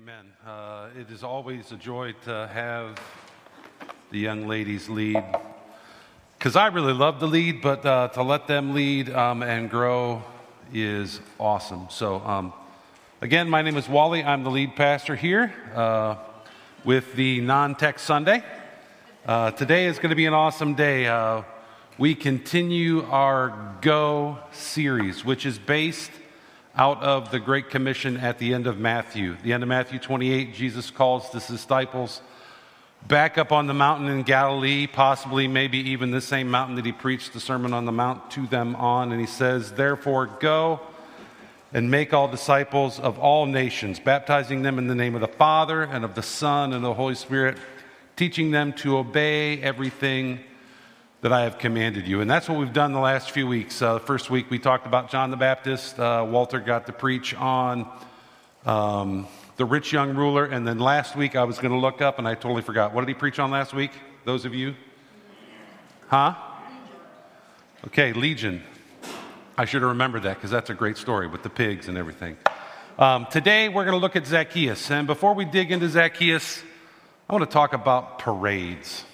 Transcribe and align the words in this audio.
Amen. 0.00 0.32
Uh, 0.46 0.90
it 0.96 1.10
is 1.10 1.24
always 1.24 1.72
a 1.72 1.76
joy 1.76 2.14
to 2.24 2.48
have 2.52 3.00
the 4.12 4.18
young 4.20 4.46
ladies 4.46 4.88
lead. 4.88 5.24
Because 6.38 6.54
I 6.54 6.68
really 6.68 6.92
love 6.92 7.18
to 7.18 7.26
lead, 7.26 7.60
but 7.60 7.84
uh, 7.84 8.06
to 8.08 8.22
let 8.22 8.46
them 8.46 8.74
lead 8.74 9.10
um, 9.10 9.42
and 9.42 9.68
grow 9.68 10.22
is 10.72 11.20
awesome. 11.40 11.88
So, 11.90 12.20
um, 12.20 12.52
again, 13.22 13.50
my 13.50 13.60
name 13.60 13.76
is 13.76 13.88
Wally. 13.88 14.22
I'm 14.22 14.44
the 14.44 14.52
lead 14.52 14.76
pastor 14.76 15.16
here 15.16 15.52
uh, 15.74 16.14
with 16.84 17.14
the 17.14 17.40
Non 17.40 17.74
Tech 17.74 17.98
Sunday. 17.98 18.44
Uh, 19.26 19.50
today 19.50 19.86
is 19.86 19.96
going 19.98 20.10
to 20.10 20.16
be 20.16 20.26
an 20.26 20.34
awesome 20.34 20.74
day. 20.74 21.08
Uh, 21.08 21.42
we 21.98 22.14
continue 22.14 23.04
our 23.06 23.74
Go 23.80 24.38
series, 24.52 25.24
which 25.24 25.44
is 25.44 25.58
based 25.58 26.12
out 26.78 27.02
of 27.02 27.32
the 27.32 27.40
Great 27.40 27.70
Commission 27.70 28.16
at 28.16 28.38
the 28.38 28.54
end 28.54 28.68
of 28.68 28.78
Matthew. 28.78 29.36
The 29.42 29.52
end 29.52 29.64
of 29.64 29.68
Matthew 29.68 29.98
28, 29.98 30.54
Jesus 30.54 30.92
calls 30.92 31.28
the 31.30 31.40
disciples 31.40 32.22
back 33.08 33.36
up 33.36 33.50
on 33.50 33.66
the 33.66 33.74
mountain 33.74 34.06
in 34.06 34.22
Galilee, 34.22 34.86
possibly 34.86 35.48
maybe 35.48 35.78
even 35.90 36.12
the 36.12 36.20
same 36.20 36.48
mountain 36.48 36.76
that 36.76 36.86
he 36.86 36.92
preached 36.92 37.32
the 37.32 37.40
Sermon 37.40 37.72
on 37.72 37.84
the 37.84 37.90
Mount 37.90 38.30
to 38.30 38.46
them 38.46 38.76
on. 38.76 39.10
And 39.10 39.20
he 39.20 39.26
says, 39.26 39.72
Therefore, 39.72 40.26
go 40.38 40.78
and 41.72 41.90
make 41.90 42.14
all 42.14 42.28
disciples 42.28 43.00
of 43.00 43.18
all 43.18 43.46
nations, 43.46 43.98
baptizing 43.98 44.62
them 44.62 44.78
in 44.78 44.86
the 44.86 44.94
name 44.94 45.16
of 45.16 45.20
the 45.20 45.26
Father 45.26 45.82
and 45.82 46.04
of 46.04 46.14
the 46.14 46.22
Son 46.22 46.72
and 46.72 46.84
the 46.84 46.94
Holy 46.94 47.16
Spirit, 47.16 47.58
teaching 48.14 48.52
them 48.52 48.72
to 48.74 48.98
obey 48.98 49.60
everything 49.60 50.38
that 51.20 51.32
I 51.32 51.42
have 51.42 51.58
commanded 51.58 52.06
you. 52.06 52.20
And 52.20 52.30
that's 52.30 52.48
what 52.48 52.58
we've 52.58 52.72
done 52.72 52.92
the 52.92 53.00
last 53.00 53.32
few 53.32 53.46
weeks. 53.46 53.82
Uh, 53.82 53.94
the 53.94 54.00
first 54.00 54.30
week 54.30 54.50
we 54.50 54.58
talked 54.58 54.86
about 54.86 55.10
John 55.10 55.30
the 55.30 55.36
Baptist. 55.36 55.98
Uh, 55.98 56.24
Walter 56.28 56.60
got 56.60 56.86
to 56.86 56.92
preach 56.92 57.34
on 57.34 57.88
um, 58.64 59.26
the 59.56 59.64
rich 59.64 59.92
young 59.92 60.14
ruler. 60.14 60.44
And 60.44 60.66
then 60.66 60.78
last 60.78 61.16
week 61.16 61.34
I 61.34 61.42
was 61.42 61.58
going 61.58 61.72
to 61.72 61.78
look 61.78 62.00
up 62.00 62.18
and 62.18 62.28
I 62.28 62.34
totally 62.34 62.62
forgot. 62.62 62.94
What 62.94 63.00
did 63.00 63.08
he 63.08 63.14
preach 63.14 63.40
on 63.40 63.50
last 63.50 63.74
week? 63.74 63.90
Those 64.24 64.44
of 64.44 64.54
you? 64.54 64.76
Huh? 66.06 66.34
Okay, 67.88 68.12
Legion. 68.12 68.62
I 69.56 69.64
should 69.64 69.82
have 69.82 69.88
remembered 69.88 70.22
that 70.22 70.36
because 70.36 70.52
that's 70.52 70.70
a 70.70 70.74
great 70.74 70.96
story 70.96 71.26
with 71.26 71.42
the 71.42 71.50
pigs 71.50 71.88
and 71.88 71.98
everything. 71.98 72.36
Um, 72.96 73.26
today 73.28 73.68
we're 73.68 73.84
going 73.84 73.96
to 73.96 74.00
look 74.00 74.14
at 74.14 74.24
Zacchaeus. 74.24 74.88
And 74.92 75.08
before 75.08 75.34
we 75.34 75.44
dig 75.44 75.72
into 75.72 75.88
Zacchaeus, 75.88 76.62
I 77.28 77.32
want 77.32 77.44
to 77.44 77.52
talk 77.52 77.72
about 77.72 78.20
parades. 78.20 79.04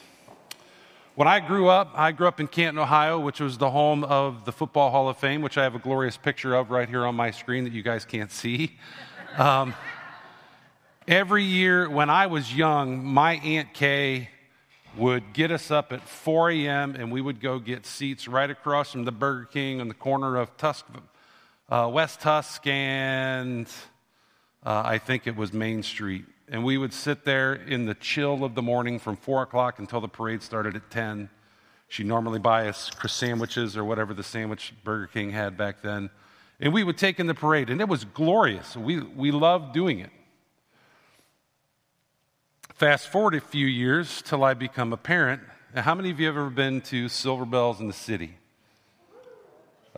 When 1.17 1.29
I 1.29 1.39
grew 1.39 1.69
up, 1.69 1.93
I 1.95 2.11
grew 2.11 2.27
up 2.27 2.41
in 2.41 2.49
Canton, 2.49 2.77
Ohio, 2.77 3.21
which 3.21 3.39
was 3.39 3.57
the 3.57 3.71
home 3.71 4.03
of 4.03 4.45
the 4.45 4.51
Football 4.51 4.91
Hall 4.91 5.09
of 5.09 5.17
Fame, 5.17 5.43
which 5.43 5.57
I 5.57 5.63
have 5.63 5.77
a 5.77 5.79
glorious 5.79 6.17
picture 6.17 6.57
of 6.57 6.73
right 6.73 6.89
here 6.89 7.07
on 7.07 7.15
my 7.15 7.31
screen 7.31 7.63
that 7.63 7.73
you 7.73 7.85
guys 7.85 8.05
can't 8.05 8.33
see. 8.33 8.77
Um, 9.37 9.75
every 11.09 11.43
year 11.43 11.91
when 11.91 12.09
I 12.09 12.29
was 12.29 12.55
young, 12.55 13.05
my 13.05 13.33
Aunt 13.33 13.75
Kay 13.75 14.29
would 14.97 15.33
get 15.33 15.51
us 15.51 15.73
up 15.73 15.93
at 15.93 16.03
4 16.03 16.53
a.m. 16.53 16.95
and 16.95 17.11
we 17.11 17.21
would 17.21 17.41
go 17.41 17.59
get 17.59 17.85
seats 17.85 18.29
right 18.29 18.49
across 18.49 18.93
from 18.93 19.05
the 19.05 19.11
Burger 19.11 19.47
King 19.47 19.81
on 19.81 19.89
the 19.89 19.95
corner 19.95 20.37
of 20.37 20.57
Tusc, 20.57 20.85
uh, 21.69 21.91
West 21.93 22.21
Tusc 22.21 22.65
and 22.65 23.67
uh, 24.65 24.83
I 24.85 24.99
think 24.99 25.27
it 25.27 25.35
was 25.35 25.53
Main 25.53 25.83
Street 25.83 26.27
and 26.49 26.65
we 26.65 26.77
would 26.77 26.93
sit 26.93 27.25
there 27.25 27.55
in 27.55 27.87
the 27.87 27.95
chill 27.95 28.45
of 28.45 28.55
the 28.55 28.63
morning 28.63 28.99
from 28.99 29.17
4 29.17 29.43
o'clock 29.43 29.79
until 29.79 30.01
the 30.01 30.09
parade 30.09 30.43
started 30.43 30.77
at 30.77 30.91
10. 30.91 31.31
She'd 31.89 32.07
normally 32.07 32.39
buy 32.39 32.69
us 32.69 32.91
sandwiches 33.07 33.77
or 33.77 33.85
whatever 33.85 34.15
the 34.15 34.23
sandwich 34.23 34.75
Burger 34.85 35.07
King 35.07 35.31
had 35.31 35.57
back 35.57 35.83
then. 35.83 36.11
And 36.61 36.73
we 36.73 36.85
would 36.85 36.99
take 36.99 37.19
in 37.19 37.27
the 37.27 37.35
parade, 37.35 37.71
and 37.71 37.81
it 37.81 37.89
was 37.89 38.05
glorious. 38.05 38.77
We, 38.77 39.01
we 39.01 39.31
loved 39.31 39.73
doing 39.73 40.01
it. 40.01 40.11
Fast 42.75 43.09
forward 43.09 43.35
a 43.35 43.41
few 43.41 43.67
years 43.67 44.23
till 44.23 44.45
I 44.45 44.55
become 44.55 44.93
a 44.93 44.97
parent. 44.97 45.43
Now, 45.75 45.83
how 45.83 45.95
many 45.95 46.11
of 46.11 46.21
you 46.21 46.27
have 46.27 46.37
ever 46.37 46.51
been 46.51 46.81
to 46.83 47.09
Silver 47.09 47.45
Bells 47.45 47.81
in 47.81 47.87
the 47.87 47.93
city? 47.93 48.35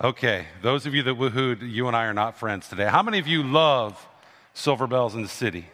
Okay, 0.02 0.46
those 0.62 0.84
of 0.84 0.94
you 0.94 1.02
that 1.04 1.18
woohooed, 1.18 1.70
you 1.70 1.86
and 1.86 1.96
I 1.96 2.04
are 2.04 2.14
not 2.14 2.38
friends 2.38 2.68
today. 2.68 2.84
How 2.86 3.02
many 3.02 3.18
of 3.18 3.26
you 3.26 3.42
love 3.42 4.06
Silver 4.52 4.86
Bells 4.86 5.14
in 5.14 5.22
the 5.22 5.28
city? 5.28 5.66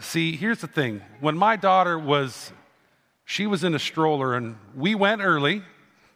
See, 0.00 0.34
here's 0.34 0.60
the 0.60 0.66
thing. 0.66 1.02
When 1.20 1.36
my 1.36 1.56
daughter 1.56 1.98
was, 1.98 2.52
she 3.26 3.46
was 3.46 3.64
in 3.64 3.74
a 3.74 3.78
stroller, 3.78 4.34
and 4.34 4.56
we 4.74 4.94
went 4.94 5.20
early 5.20 5.62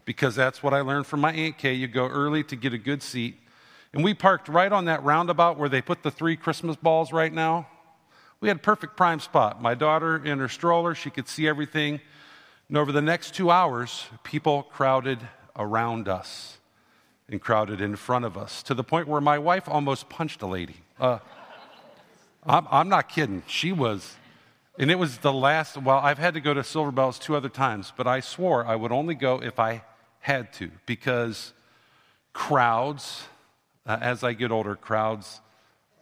because 0.07 0.35
that's 0.35 0.63
what 0.63 0.73
I 0.73 0.81
learned 0.81 1.07
from 1.07 1.21
my 1.21 1.33
Aunt 1.33 1.59
Kay. 1.59 1.75
You 1.75 1.87
go 1.87 2.07
early 2.07 2.43
to 2.45 2.57
get 2.57 2.73
a 2.73 2.79
good 2.79 3.03
seat. 3.03 3.39
And 3.93 4.03
we 4.03 4.15
parked 4.15 4.49
right 4.49 4.73
on 4.73 4.87
that 4.87 5.05
roundabout 5.05 5.59
where 5.59 5.69
they 5.69 5.83
put 5.83 6.03
the 6.03 6.11
three 6.11 6.35
Christmas 6.35 6.77
balls 6.77 7.13
right 7.13 7.33
now. 7.33 7.69
We 8.41 8.49
had 8.49 8.57
a 8.57 8.61
perfect 8.61 8.97
prime 8.97 9.21
spot. 9.21 9.61
My 9.61 9.75
daughter 9.75 10.17
in 10.17 10.39
her 10.39 10.49
stroller, 10.49 10.95
she 10.95 11.11
could 11.11 11.29
see 11.29 11.47
everything. 11.47 12.01
And 12.69 12.79
over 12.79 12.91
the 12.91 13.03
next 13.03 13.35
two 13.35 13.51
hours, 13.51 14.07
people 14.23 14.63
crowded 14.65 15.19
around 15.57 16.09
us 16.09 16.57
and 17.29 17.41
crowded 17.41 17.83
in 17.83 17.97
front 17.97 18.25
of 18.25 18.37
us 18.37 18.63
to 18.65 18.75
the 18.75 18.85
point 18.85 19.09
where 19.09 19.21
my 19.21 19.39
wife 19.39 19.69
almost 19.69 20.09
punched 20.09 20.41
a 20.43 20.47
lady. 20.47 20.77
Uh, 20.99 21.19
I'm, 22.47 22.67
I'm 22.71 22.89
not 22.89 23.09
kidding. 23.09 23.43
She 23.47 23.73
was, 23.73 24.17
and 24.79 24.91
it 24.91 24.99
was 24.99 25.19
the 25.19 25.33
last, 25.33 25.77
well, 25.77 25.99
I've 25.99 26.19
had 26.19 26.35
to 26.35 26.41
go 26.41 26.53
to 26.55 26.63
Silver 26.63 26.91
Bells 26.91 27.19
two 27.19 27.37
other 27.37 27.49
times, 27.49 27.93
but 27.97 28.07
I 28.07 28.21
swore 28.21 28.67
I 28.67 28.77
would 28.77 28.93
only 28.93 29.15
go 29.15 29.41
if 29.43 29.59
I 29.59 29.83
had 30.21 30.53
to 30.55 30.71
because 30.87 31.53
crowds, 32.33 33.25
uh, 33.87 33.99
as 34.01 34.23
I 34.23 34.33
get 34.33 34.51
older, 34.51 34.77
crowds 34.77 35.41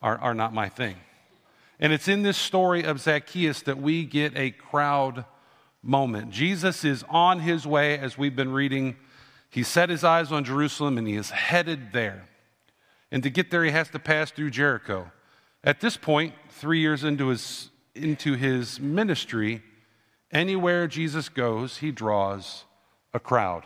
are, 0.03 0.19
are 0.19 0.35
not 0.35 0.53
my 0.53 0.69
thing. 0.69 0.97
And 1.79 1.93
it's 1.93 2.09
in 2.09 2.23
this 2.23 2.37
story 2.37 2.85
of 2.85 3.01
Zacchaeus 3.01 3.63
that 3.63 3.79
we 3.79 4.05
get 4.05 4.37
a 4.37 4.51
crowd 4.51 5.25
moment. 5.83 6.31
Jesus 6.31 6.85
is 6.85 7.05
on 7.09 7.41
his 7.41 7.67
way, 7.67 7.99
as 7.99 8.17
we've 8.17 8.37
been 8.37 8.53
reading. 8.53 8.97
He 9.51 9.63
set 9.63 9.91
his 9.91 10.05
eyes 10.05 10.33
on 10.33 10.45
Jerusalem 10.45 10.97
and 10.97 11.07
he 11.07 11.15
is 11.15 11.31
headed 11.31 11.93
there. 11.93 12.29
And 13.11 13.23
to 13.25 13.31
get 13.31 13.51
there, 13.51 13.65
he 13.65 13.73
has 13.73 13.89
to 13.91 13.99
pass 13.99 14.31
through 14.31 14.51
Jericho. 14.51 15.11
At 15.65 15.81
this 15.81 15.97
point, 15.97 16.35
three 16.49 16.81
years 16.81 17.05
into 17.05 17.29
his, 17.29 17.71
into 17.95 18.35
his 18.35 18.81
ministry, 18.81 19.63
anywhere 20.33 20.89
Jesus 20.89 21.29
goes, 21.29 21.79
he 21.79 21.93
draws 21.93 22.65
a 23.15 23.21
crowd. 23.21 23.65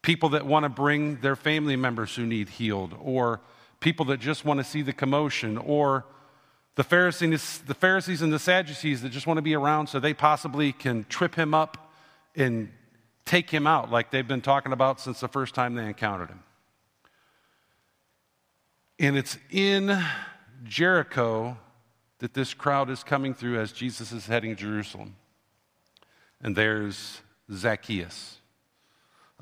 People 0.00 0.30
that 0.30 0.46
want 0.46 0.64
to 0.64 0.68
bring 0.68 1.20
their 1.20 1.36
family 1.36 1.76
members 1.76 2.14
who 2.16 2.24
need 2.24 2.48
healed, 2.48 2.94
or 3.00 3.40
people 3.80 4.06
that 4.06 4.20
just 4.20 4.44
want 4.44 4.58
to 4.58 4.64
see 4.64 4.82
the 4.82 4.92
commotion, 4.92 5.58
or 5.58 6.06
the 6.76 6.84
Pharisees, 6.84 7.62
the 7.66 7.74
Pharisees 7.74 8.22
and 8.22 8.32
the 8.32 8.38
Sadducees 8.38 9.02
that 9.02 9.10
just 9.10 9.26
want 9.26 9.36
to 9.36 9.42
be 9.42 9.54
around 9.54 9.88
so 9.88 10.00
they 10.00 10.14
possibly 10.14 10.72
can 10.72 11.04
trip 11.10 11.34
him 11.34 11.52
up 11.52 11.92
and 12.34 12.70
take 13.26 13.50
him 13.50 13.66
out, 13.66 13.90
like 13.90 14.10
they've 14.10 14.26
been 14.26 14.40
talking 14.40 14.72
about 14.72 14.98
since 14.98 15.20
the 15.20 15.28
first 15.28 15.54
time 15.54 15.74
they 15.74 15.86
encountered 15.86 16.30
him. 16.30 16.42
And 18.98 19.16
it's 19.16 19.36
in 19.50 20.02
Jericho 20.64 21.56
that 22.18 22.34
this 22.34 22.54
crowd 22.54 22.88
is 22.88 23.02
coming 23.02 23.34
through 23.34 23.58
as 23.58 23.72
Jesus 23.72 24.12
is 24.12 24.26
heading 24.26 24.54
Jerusalem. 24.54 25.16
And 26.40 26.54
there's 26.54 27.20
Zacchaeus. 27.52 28.38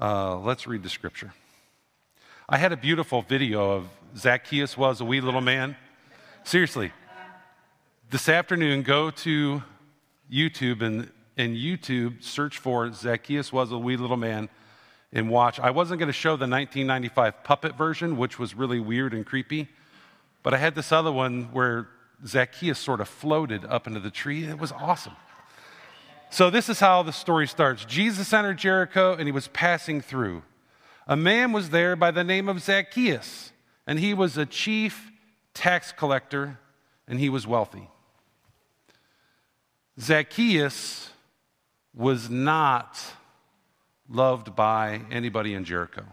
Uh, 0.01 0.39
let's 0.39 0.67
read 0.67 0.83
the 0.83 0.89
scripture. 0.89 1.33
I 2.49 2.57
had 2.57 2.73
a 2.73 2.77
beautiful 2.77 3.23
video 3.23 3.71
of 3.73 3.89
Zacchaeus 4.17 4.77
was 4.77 5.01
a 5.01 5.05
wee 5.05 5.21
little 5.21 5.41
man. 5.41 5.77
Seriously, 6.43 6.91
this 8.11 8.29
afternoon, 8.29 8.83
go 8.83 9.11
to 9.11 9.63
YouTube 10.33 10.83
and, 10.83 11.11
and 11.37 11.57
YouTube 11.57 12.23
search 12.23 12.59
for 12.59 12.91
Zacchaeus 12.93 13.53
was 13.53 13.73
a 13.73 13.79
wee 13.79 13.97
little 13.97 14.17
man 14.17 14.49
and 15.13 15.29
watch. 15.29 15.61
I 15.61 15.71
wasn't 15.71 16.01
going 16.01 16.09
to 16.09 16.13
show 16.13 16.31
the 16.31 16.49
1995 16.49 17.45
puppet 17.45 17.77
version, 17.77 18.17
which 18.17 18.39
was 18.39 18.55
really 18.55 18.81
weird 18.81 19.13
and 19.13 19.25
creepy. 19.25 19.69
But 20.43 20.55
I 20.55 20.59
had 20.59 20.75
this 20.75 20.93
other 20.93 21.13
one 21.13 21.45
where 21.53 21.89
Zacchaeus 22.27 22.79
sort 22.79 23.01
of 23.01 23.09
floated 23.09 23.65
up 23.65 23.87
into 23.87 24.01
the 24.01 24.11
tree. 24.11 24.45
It 24.45 24.59
was 24.59 24.73
awesome. 24.73 25.17
So, 26.33 26.49
this 26.49 26.69
is 26.69 26.79
how 26.79 27.03
the 27.03 27.13
story 27.13 27.49
starts 27.49 27.85
Jesus 27.85 28.33
entered 28.33 28.59
Jericho 28.59 29.15
and 29.15 29.27
he 29.27 29.33
was 29.33 29.49
passing 29.49 30.01
through. 30.01 30.43
A 31.07 31.17
man 31.17 31.53
was 31.53 31.71
there 31.71 31.97
by 31.97 32.13
the 32.13 32.23
name 32.23 32.49
of 32.49 32.63
Zacchaeus, 32.63 33.53
and 33.85 33.99
he 33.99 34.15
was 34.15 34.37
a 34.37 34.47
chief 34.47 35.11
tax 35.55 35.91
collector 35.91 36.59
and 37.09 37.19
he 37.19 37.29
was 37.29 37.47
wealthy. 37.47 37.89
Zacchaeus 39.99 41.11
was 41.93 42.31
not 42.31 42.99
loved 44.09 44.55
by 44.55 45.03
anybody 45.11 45.55
in 45.55 45.65
Jericho. 45.65 46.05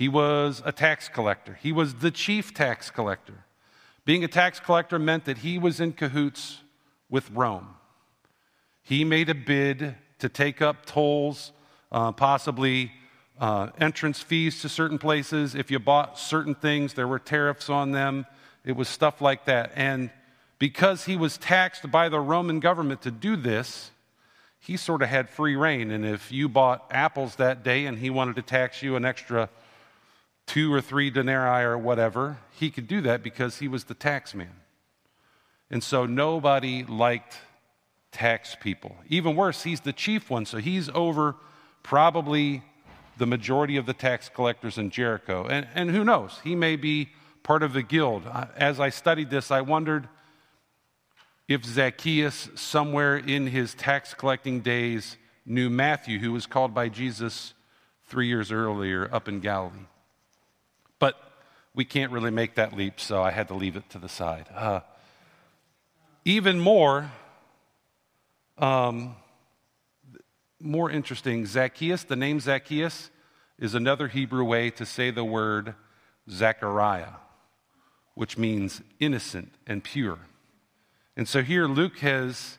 He 0.00 0.08
was 0.08 0.62
a 0.64 0.72
tax 0.72 1.10
collector, 1.10 1.58
he 1.60 1.72
was 1.72 1.96
the 1.96 2.10
chief 2.10 2.54
tax 2.54 2.90
collector. 2.90 3.44
Being 4.06 4.24
a 4.24 4.28
tax 4.28 4.58
collector 4.58 4.98
meant 4.98 5.26
that 5.26 5.36
he 5.36 5.58
was 5.58 5.78
in 5.78 5.92
cahoots 5.92 6.60
with 7.10 7.30
Rome. 7.32 7.74
He 8.82 9.04
made 9.04 9.28
a 9.28 9.34
bid 9.34 9.94
to 10.20 10.28
take 10.30 10.62
up 10.62 10.86
tolls, 10.86 11.52
uh, 11.92 12.12
possibly 12.12 12.92
uh, 13.38 13.72
entrance 13.78 14.22
fees 14.22 14.62
to 14.62 14.70
certain 14.70 14.96
places. 14.96 15.54
If 15.54 15.70
you 15.70 15.78
bought 15.78 16.18
certain 16.18 16.54
things, 16.54 16.94
there 16.94 17.06
were 17.06 17.18
tariffs 17.18 17.68
on 17.68 17.92
them. 17.92 18.24
it 18.64 18.76
was 18.76 18.88
stuff 18.88 19.20
like 19.20 19.44
that. 19.44 19.70
And 19.76 20.10
because 20.58 21.04
he 21.04 21.14
was 21.14 21.36
taxed 21.36 21.90
by 21.90 22.08
the 22.08 22.20
Roman 22.20 22.58
government 22.58 23.02
to 23.02 23.10
do 23.10 23.36
this, 23.36 23.90
he 24.60 24.78
sort 24.78 25.02
of 25.02 25.10
had 25.10 25.28
free 25.28 25.56
reign. 25.56 25.90
And 25.90 26.06
if 26.06 26.32
you 26.32 26.48
bought 26.48 26.86
apples 26.90 27.36
that 27.36 27.62
day 27.62 27.84
and 27.84 27.98
he 27.98 28.08
wanted 28.08 28.36
to 28.36 28.42
tax 28.42 28.82
you 28.82 28.96
an 28.96 29.04
extra 29.04 29.50
two 30.50 30.74
or 30.74 30.80
three 30.80 31.10
denarii 31.10 31.62
or 31.62 31.78
whatever, 31.78 32.36
he 32.50 32.70
could 32.70 32.88
do 32.88 33.00
that 33.02 33.22
because 33.22 33.58
he 33.58 33.68
was 33.68 33.84
the 33.84 33.94
tax 33.94 34.34
man. 34.34 34.50
And 35.70 35.80
so 35.80 36.06
nobody 36.06 36.82
liked 36.82 37.38
tax 38.10 38.56
people. 38.60 38.96
Even 39.08 39.36
worse, 39.36 39.62
he's 39.62 39.82
the 39.82 39.92
chief 39.92 40.28
one, 40.28 40.44
so 40.44 40.58
he's 40.58 40.88
over 40.88 41.36
probably 41.84 42.64
the 43.16 43.26
majority 43.26 43.76
of 43.76 43.86
the 43.86 43.92
tax 43.92 44.28
collectors 44.28 44.76
in 44.76 44.90
Jericho. 44.90 45.46
And, 45.46 45.68
and 45.76 45.92
who 45.92 46.02
knows? 46.02 46.40
He 46.42 46.56
may 46.56 46.74
be 46.74 47.10
part 47.44 47.62
of 47.62 47.72
the 47.72 47.84
guild. 47.84 48.24
As 48.56 48.80
I 48.80 48.88
studied 48.88 49.30
this, 49.30 49.52
I 49.52 49.60
wondered 49.60 50.08
if 51.46 51.64
Zacchaeus, 51.64 52.48
somewhere 52.56 53.16
in 53.16 53.46
his 53.46 53.74
tax 53.74 54.14
collecting 54.14 54.62
days, 54.62 55.16
knew 55.46 55.70
Matthew, 55.70 56.18
who 56.18 56.32
was 56.32 56.46
called 56.46 56.74
by 56.74 56.88
Jesus 56.88 57.54
three 58.08 58.26
years 58.26 58.50
earlier 58.50 59.08
up 59.14 59.28
in 59.28 59.38
Galilee. 59.38 59.86
We 61.74 61.84
can't 61.84 62.10
really 62.10 62.30
make 62.30 62.56
that 62.56 62.76
leap, 62.76 62.98
so 62.98 63.22
I 63.22 63.30
had 63.30 63.48
to 63.48 63.54
leave 63.54 63.76
it 63.76 63.88
to 63.90 63.98
the 63.98 64.08
side. 64.08 64.46
Uh, 64.54 64.80
even 66.24 66.58
more, 66.58 67.10
um, 68.58 69.14
more 70.60 70.90
interesting, 70.90 71.46
Zacchaeus, 71.46 72.04
the 72.04 72.16
name 72.16 72.40
Zacchaeus, 72.40 73.10
is 73.58 73.74
another 73.74 74.08
Hebrew 74.08 74.44
way 74.44 74.70
to 74.70 74.84
say 74.84 75.10
the 75.10 75.24
word 75.24 75.74
Zechariah, 76.28 77.14
which 78.14 78.36
means 78.36 78.82
innocent 78.98 79.54
and 79.66 79.84
pure. 79.84 80.18
And 81.16 81.28
so 81.28 81.42
here 81.42 81.66
Luke 81.66 81.98
has 81.98 82.58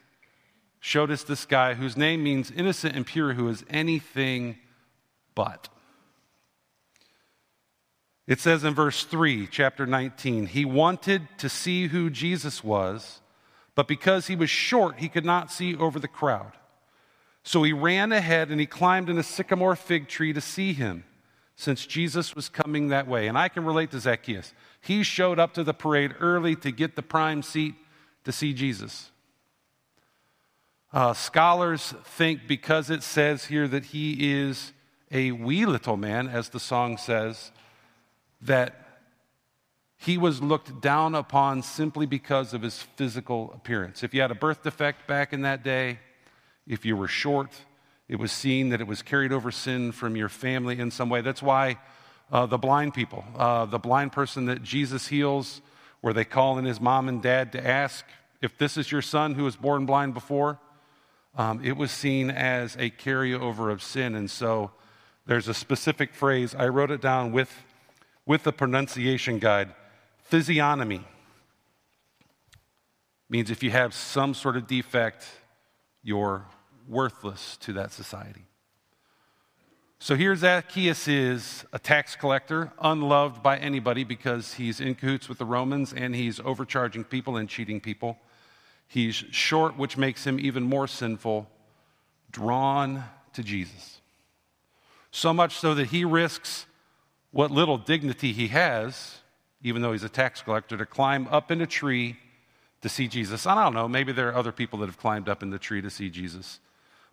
showed 0.79 1.11
us 1.11 1.23
this 1.23 1.45
guy 1.45 1.73
whose 1.73 1.97
name 1.97 2.23
means 2.23 2.49
innocent 2.51 2.95
and 2.95 3.05
pure, 3.05 3.33
who 3.33 3.49
is 3.49 3.63
anything 3.69 4.57
but. 5.35 5.69
It 8.31 8.39
says 8.39 8.63
in 8.63 8.73
verse 8.73 9.03
3, 9.03 9.45
chapter 9.47 9.85
19, 9.85 10.45
he 10.45 10.63
wanted 10.63 11.27
to 11.39 11.49
see 11.49 11.87
who 11.87 12.09
Jesus 12.09 12.63
was, 12.63 13.19
but 13.75 13.89
because 13.89 14.27
he 14.27 14.37
was 14.37 14.49
short, 14.49 14.99
he 14.99 15.09
could 15.09 15.25
not 15.25 15.51
see 15.51 15.75
over 15.75 15.99
the 15.99 16.07
crowd. 16.07 16.53
So 17.43 17.61
he 17.63 17.73
ran 17.73 18.13
ahead 18.13 18.49
and 18.49 18.57
he 18.57 18.65
climbed 18.65 19.09
in 19.09 19.17
a 19.17 19.21
sycamore 19.21 19.75
fig 19.75 20.07
tree 20.07 20.31
to 20.31 20.39
see 20.39 20.71
him, 20.71 21.03
since 21.57 21.85
Jesus 21.85 22.33
was 22.33 22.47
coming 22.47 22.87
that 22.87 23.05
way. 23.05 23.27
And 23.27 23.37
I 23.37 23.49
can 23.49 23.65
relate 23.65 23.91
to 23.91 23.99
Zacchaeus. 23.99 24.53
He 24.79 25.03
showed 25.03 25.37
up 25.37 25.53
to 25.55 25.63
the 25.65 25.73
parade 25.73 26.15
early 26.21 26.55
to 26.55 26.71
get 26.71 26.95
the 26.95 27.03
prime 27.03 27.43
seat 27.43 27.75
to 28.23 28.31
see 28.31 28.53
Jesus. 28.53 29.11
Uh, 30.93 31.11
scholars 31.11 31.93
think 32.05 32.47
because 32.47 32.89
it 32.89 33.03
says 33.03 33.47
here 33.47 33.67
that 33.67 33.87
he 33.87 34.31
is 34.31 34.71
a 35.11 35.33
wee 35.33 35.65
little 35.65 35.97
man, 35.97 36.29
as 36.29 36.47
the 36.47 36.61
song 36.61 36.95
says, 36.95 37.51
that 38.41 38.75
he 39.97 40.17
was 40.17 40.41
looked 40.41 40.81
down 40.81 41.13
upon 41.13 41.61
simply 41.61 42.05
because 42.05 42.53
of 42.53 42.63
his 42.63 42.81
physical 42.81 43.51
appearance. 43.53 44.03
If 44.03 44.13
you 44.13 44.21
had 44.21 44.31
a 44.31 44.35
birth 44.35 44.63
defect 44.63 45.07
back 45.07 45.31
in 45.31 45.43
that 45.43 45.63
day, 45.63 45.99
if 46.67 46.85
you 46.85 46.97
were 46.97 47.07
short, 47.07 47.51
it 48.07 48.17
was 48.17 48.31
seen 48.31 48.69
that 48.69 48.81
it 48.81 48.87
was 48.87 49.03
carried 49.03 49.31
over 49.31 49.51
sin 49.51 49.91
from 49.91 50.15
your 50.15 50.29
family 50.29 50.79
in 50.79 50.89
some 50.89 51.09
way. 51.09 51.21
That's 51.21 51.43
why 51.43 51.77
uh, 52.31 52.45
the 52.47 52.57
blind 52.57 52.93
people, 52.93 53.23
uh, 53.37 53.65
the 53.65 53.77
blind 53.77 54.11
person 54.11 54.45
that 54.45 54.63
Jesus 54.63 55.07
heals, 55.07 55.61
where 56.01 56.13
they 56.13 56.25
call 56.25 56.57
in 56.57 56.65
his 56.65 56.81
mom 56.81 57.07
and 57.07 57.21
dad 57.21 57.51
to 57.51 57.65
ask 57.65 58.05
if 58.41 58.57
this 58.57 58.77
is 58.77 58.91
your 58.91 59.03
son 59.03 59.35
who 59.35 59.43
was 59.43 59.55
born 59.55 59.85
blind 59.85 60.13
before. 60.13 60.59
Um, 61.37 61.63
it 61.63 61.77
was 61.77 61.91
seen 61.91 62.31
as 62.31 62.75
a 62.75 62.89
carryover 62.89 63.71
of 63.71 63.83
sin. 63.83 64.15
And 64.15 64.29
so 64.29 64.71
there's 65.27 65.47
a 65.47 65.53
specific 65.53 66.13
phrase, 66.13 66.55
I 66.55 66.67
wrote 66.69 66.89
it 66.89 67.01
down 67.01 67.31
with, 67.31 67.53
with 68.31 68.43
the 68.43 68.53
pronunciation 68.53 69.39
guide 69.39 69.69
physiognomy. 70.23 71.03
Means 73.27 73.51
if 73.51 73.61
you 73.61 73.71
have 73.71 73.93
some 73.93 74.33
sort 74.33 74.55
of 74.55 74.67
defect, 74.67 75.27
you're 76.01 76.45
worthless 76.87 77.57
to 77.57 77.73
that 77.73 77.91
society. 77.91 78.45
So 79.99 80.15
here 80.15 80.33
Zacchaeus 80.33 81.09
is 81.09 81.65
a 81.73 81.77
tax 81.77 82.15
collector, 82.15 82.71
unloved 82.79 83.43
by 83.43 83.57
anybody 83.57 84.05
because 84.05 84.53
he's 84.53 84.79
in 84.79 84.95
cahoots 84.95 85.27
with 85.27 85.37
the 85.37 85.45
Romans 85.45 85.91
and 85.91 86.15
he's 86.15 86.39
overcharging 86.39 87.03
people 87.03 87.35
and 87.35 87.49
cheating 87.49 87.81
people. 87.81 88.17
He's 88.87 89.15
short, 89.15 89.77
which 89.77 89.97
makes 89.97 90.25
him 90.25 90.39
even 90.39 90.63
more 90.63 90.87
sinful, 90.87 91.49
drawn 92.31 93.03
to 93.33 93.43
Jesus. 93.43 93.99
So 95.11 95.33
much 95.33 95.57
so 95.57 95.75
that 95.75 95.87
he 95.87 96.05
risks 96.05 96.65
what 97.31 97.51
little 97.51 97.77
dignity 97.77 98.33
he 98.33 98.49
has, 98.49 99.19
even 99.63 99.81
though 99.81 99.91
he's 99.91 100.03
a 100.03 100.09
tax 100.09 100.41
collector, 100.41 100.77
to 100.77 100.85
climb 100.85 101.27
up 101.29 101.51
in 101.51 101.61
a 101.61 101.67
tree 101.67 102.17
to 102.81 102.89
see 102.89 103.07
Jesus. 103.07 103.45
I 103.45 103.63
don't 103.63 103.73
know, 103.73 103.87
maybe 103.87 104.11
there 104.11 104.29
are 104.29 104.35
other 104.35 104.51
people 104.51 104.79
that 104.79 104.87
have 104.87 104.97
climbed 104.97 105.29
up 105.29 105.43
in 105.43 105.49
the 105.49 105.59
tree 105.59 105.81
to 105.81 105.89
see 105.89 106.09
Jesus 106.09 106.59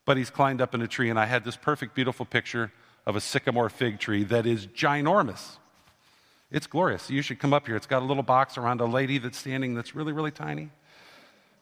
but 0.09 0.17
he's 0.17 0.31
climbed 0.31 0.63
up 0.63 0.75
in 0.75 0.81
a 0.81 0.89
tree, 0.89 1.11
and 1.11 1.21
I 1.21 1.27
had 1.27 1.45
this 1.45 1.55
perfect, 1.55 1.95
beautiful 1.95 2.25
picture 2.25 2.73
of 3.05 3.15
a 3.15 3.21
sycamore 3.21 3.69
fig 3.69 3.99
tree 3.99 4.25
that 4.25 4.47
is 4.47 4.67
ginormous. 4.67 5.59
It's 6.51 6.67
glorious. 6.67 7.11
You 7.11 7.21
should 7.21 7.39
come 7.39 7.53
up 7.53 7.67
here. 7.67 7.77
It's 7.77 7.87
got 7.87 8.01
a 8.01 8.07
little 8.07 8.23
box 8.23 8.57
around 8.57 8.81
a 8.81 8.87
lady 8.87 9.19
that's 9.19 9.37
standing 9.37 9.75
that's 9.75 9.95
really, 9.95 10.15
really 10.15 10.31
tiny. 10.31 10.71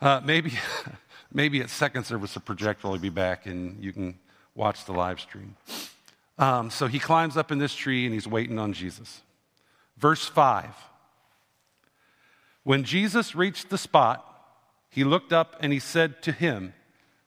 Uh, 0.00 0.20
maybe, 0.25 0.53
maybe 1.32 1.61
at 1.61 1.70
second 1.70 2.05
service, 2.05 2.35
the 2.35 2.41
projector 2.41 2.87
will 2.87 2.99
be 2.99 3.08
back 3.08 3.47
and 3.47 3.82
you 3.82 3.93
can 3.93 4.17
watch 4.55 4.85
the 4.85 4.93
live 4.93 5.19
stream. 5.19 5.56
Um, 6.38 6.70
so 6.70 6.86
he 6.86 6.98
climbs 6.98 7.36
up 7.36 7.50
in 7.50 7.58
this 7.58 7.74
tree 7.74 8.04
and 8.04 8.12
he's 8.12 8.28
waiting 8.28 8.58
on 8.58 8.72
Jesus. 8.72 9.22
Verse 9.96 10.24
5 10.26 10.74
When 12.62 12.84
Jesus 12.84 13.34
reached 13.34 13.70
the 13.70 13.78
spot, 13.78 14.24
he 14.90 15.04
looked 15.04 15.32
up 15.32 15.56
and 15.60 15.72
he 15.72 15.78
said 15.78 16.22
to 16.22 16.32
him, 16.32 16.74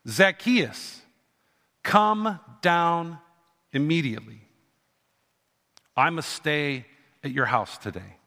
Zacchaeus, 0.08 1.02
Come 1.84 2.40
down 2.62 3.18
immediately. 3.72 4.42
I 5.96 6.10
must 6.10 6.30
stay 6.30 6.86
at 7.24 7.32
your 7.32 7.46
house 7.46 7.78
today. 7.78 8.18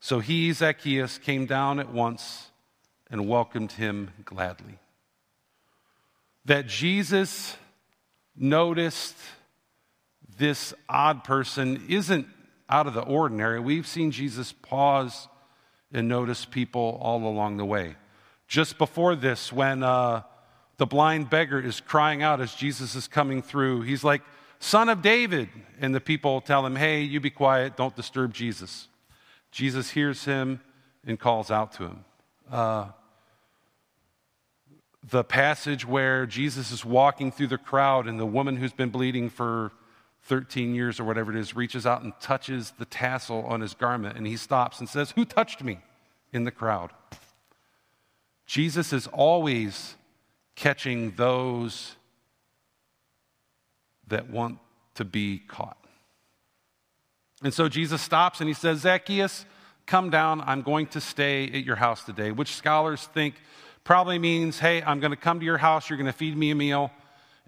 So 0.00 0.20
he, 0.20 0.52
Zacchaeus, 0.52 1.18
came 1.18 1.46
down 1.46 1.78
at 1.80 1.92
once 1.92 2.50
and 3.10 3.28
welcomed 3.28 3.72
him 3.72 4.10
gladly. 4.24 4.78
That 6.44 6.66
Jesus 6.66 7.56
noticed 8.36 9.16
this 10.38 10.74
odd 10.88 11.24
person 11.24 11.84
isn't 11.88 12.26
out 12.68 12.86
of 12.86 12.94
the 12.94 13.02
ordinary. 13.02 13.60
We've 13.60 13.86
seen 13.86 14.10
Jesus 14.10 14.52
pause 14.52 15.28
and 15.92 16.08
notice 16.08 16.44
people 16.44 16.98
all 17.00 17.26
along 17.26 17.56
the 17.56 17.64
way. 17.64 17.96
Just 18.48 18.78
before 18.78 19.16
this, 19.16 19.52
when 19.52 19.82
uh, 19.82 20.22
the 20.76 20.86
blind 20.86 21.30
beggar 21.30 21.60
is 21.60 21.80
crying 21.80 22.22
out 22.22 22.40
as 22.40 22.54
Jesus 22.54 22.94
is 22.94 23.08
coming 23.08 23.42
through. 23.42 23.82
He's 23.82 24.04
like, 24.04 24.22
Son 24.58 24.88
of 24.88 25.02
David. 25.02 25.48
And 25.80 25.94
the 25.94 26.00
people 26.00 26.40
tell 26.40 26.64
him, 26.64 26.76
Hey, 26.76 27.02
you 27.02 27.20
be 27.20 27.30
quiet, 27.30 27.76
don't 27.76 27.94
disturb 27.94 28.34
Jesus. 28.34 28.88
Jesus 29.50 29.90
hears 29.90 30.24
him 30.24 30.60
and 31.06 31.18
calls 31.18 31.50
out 31.50 31.72
to 31.72 31.84
him. 31.84 32.04
Uh, 32.50 32.88
the 35.10 35.22
passage 35.22 35.86
where 35.86 36.26
Jesus 36.26 36.70
is 36.72 36.84
walking 36.84 37.30
through 37.30 37.46
the 37.48 37.58
crowd 37.58 38.06
and 38.06 38.18
the 38.18 38.26
woman 38.26 38.56
who's 38.56 38.72
been 38.72 38.90
bleeding 38.90 39.30
for 39.30 39.72
13 40.24 40.74
years 40.74 40.98
or 40.98 41.04
whatever 41.04 41.30
it 41.30 41.38
is 41.38 41.54
reaches 41.54 41.86
out 41.86 42.02
and 42.02 42.12
touches 42.20 42.72
the 42.78 42.84
tassel 42.84 43.44
on 43.46 43.60
his 43.60 43.74
garment 43.74 44.16
and 44.16 44.26
he 44.26 44.36
stops 44.36 44.80
and 44.80 44.88
says, 44.88 45.12
Who 45.12 45.24
touched 45.24 45.62
me 45.62 45.78
in 46.32 46.44
the 46.44 46.50
crowd? 46.50 46.90
Jesus 48.46 48.92
is 48.92 49.06
always 49.08 49.94
catching 50.56 51.12
those 51.12 51.94
that 54.08 54.28
want 54.30 54.58
to 54.94 55.04
be 55.04 55.38
caught. 55.38 55.78
And 57.42 57.52
so 57.52 57.68
Jesus 57.68 58.00
stops 58.02 58.40
and 58.40 58.48
he 58.48 58.54
says, 58.54 58.80
Zacchaeus, 58.80 59.44
come 59.84 60.10
down. 60.10 60.40
I'm 60.40 60.62
going 60.62 60.86
to 60.88 61.00
stay 61.00 61.44
at 61.44 61.64
your 61.64 61.76
house 61.76 62.04
today, 62.04 62.32
which 62.32 62.54
scholars 62.54 63.08
think 63.14 63.36
probably 63.86 64.18
means, 64.18 64.58
hey, 64.58 64.82
I'm 64.82 65.00
going 65.00 65.12
to 65.12 65.16
come 65.16 65.38
to 65.38 65.46
your 65.46 65.58
house, 65.58 65.88
you're 65.88 65.96
going 65.96 66.12
to 66.12 66.12
feed 66.12 66.36
me 66.36 66.50
a 66.50 66.54
meal, 66.54 66.90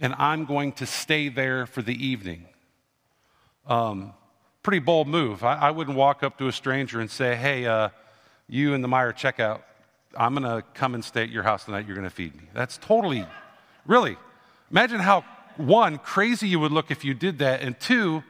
and 0.01 0.15
I'm 0.17 0.47
going 0.47 0.73
to 0.75 0.87
stay 0.87 1.29
there 1.29 1.67
for 1.67 1.83
the 1.83 1.93
evening. 1.93 2.47
Um, 3.67 4.15
pretty 4.63 4.79
bold 4.79 5.09
move. 5.09 5.45
I, 5.45 5.57
I, 5.57 5.71
wouldn't 5.73 5.97
walk 5.97 6.23
up 6.23 6.39
to 6.39 6.49
a 6.49 6.53
stranger 6.53 7.01
and 7.01 7.11
say, 7.11 7.35
hey, 7.35 7.67
uh, 7.67 7.91
you 8.49 8.73
and 8.73 8.83
the 8.83 8.89
Meijer 8.89 9.13
checkout 9.13 9.61
I'm 10.17 10.35
going 10.35 10.45
to 10.45 10.67
come 10.75 10.95
and 10.95 11.05
stay 11.05 11.23
at 11.23 11.29
your 11.29 11.43
house 11.43 11.65
tonight. 11.65 11.87
You're 11.87 11.97
going 11.97 12.09
to 12.09 12.15
feed 12.15 12.35
me. 12.35 12.45
That's 12.55 12.79
totally, 12.79 13.27
really. 13.87 14.17
Imagine 14.71 15.01
how, 15.01 15.25
one, 15.57 15.99
crazy 15.99 16.49
you 16.49 16.61
would 16.61 16.73
look 16.73 16.91
if 16.91 17.05
you 17.05 17.15
did 17.15 17.41
that. 17.41 17.61
And 17.61 17.79
two, 17.79 18.23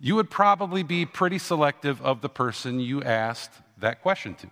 you 0.00 0.16
would 0.16 0.28
probably 0.28 0.82
be 0.82 1.06
pretty 1.06 1.38
selective 1.38 2.02
of 2.02 2.20
the 2.20 2.28
person 2.28 2.78
you 2.78 3.02
asked 3.02 3.52
that 3.78 4.02
question 4.02 4.34
to? 4.34 4.50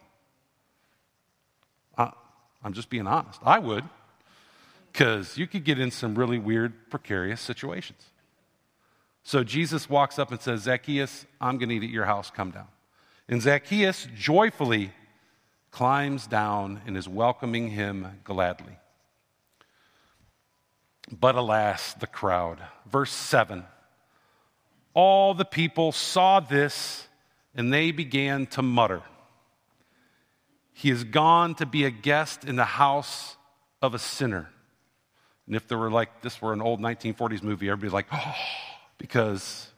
I'm 2.67 2.73
just 2.73 2.91
being 2.91 3.07
honest. 3.07 3.39
I 3.45 3.61
would, 3.61 3.85
because 4.93 5.39
you 5.39 5.47
could 5.47 5.63
get 5.63 5.79
in 5.79 5.93
some 5.93 6.17
really 6.17 6.41
weird, 6.41 6.91
precarious 6.91 7.41
situations. 7.41 8.03
So 9.23 9.45
Jesus 9.45 9.89
walks 9.89 10.19
up 10.19 10.33
and 10.33 10.41
says, 10.41 10.63
Zacchaeus, 10.63 11.27
I'm 11.41 11.59
going 11.59 11.69
to 11.69 11.77
eat 11.77 11.85
at 11.85 11.91
your 11.91 12.07
house. 12.07 12.29
Come 12.29 12.51
down. 12.51 12.67
And 13.29 13.41
Zacchaeus 13.41 14.09
joyfully 14.17 14.91
climbs 15.71 16.27
down 16.27 16.81
and 16.89 16.97
is 16.97 17.09
welcoming 17.09 17.69
him 17.69 18.21
gladly. 18.25 18.77
But 21.09 21.37
alas, 21.37 21.95
the 21.95 22.09
crowd. 22.09 22.59
Verse 22.91 23.13
7 23.13 23.65
All 24.93 25.35
the 25.35 25.45
people 25.45 25.93
saw 25.93 26.41
this 26.41 27.07
and 27.55 27.73
they 27.73 27.93
began 27.93 28.47
to 28.47 28.63
mutter. 28.63 29.03
He 30.79 30.91
has 30.91 31.05
gone 31.05 31.55
to 31.55 31.65
be 31.65 31.87
a 31.87 31.91
guest 31.91 32.45
in 32.45 32.57
the 32.57 32.67
house 32.67 33.39
of 33.81 33.95
a 33.95 33.99
sinner. 33.99 34.51
And 35.47 35.57
if 35.57 35.67
there 35.67 35.79
were 35.79 35.91
like 35.91 36.21
this 36.21 36.43
were 36.43 36.53
an 36.53 36.61
old 36.61 36.83
1940s 36.83 37.43
movie, 37.43 37.71
everybody's 37.71 37.95
like, 37.95 38.09
oh, 38.13 38.35
because 38.99 39.71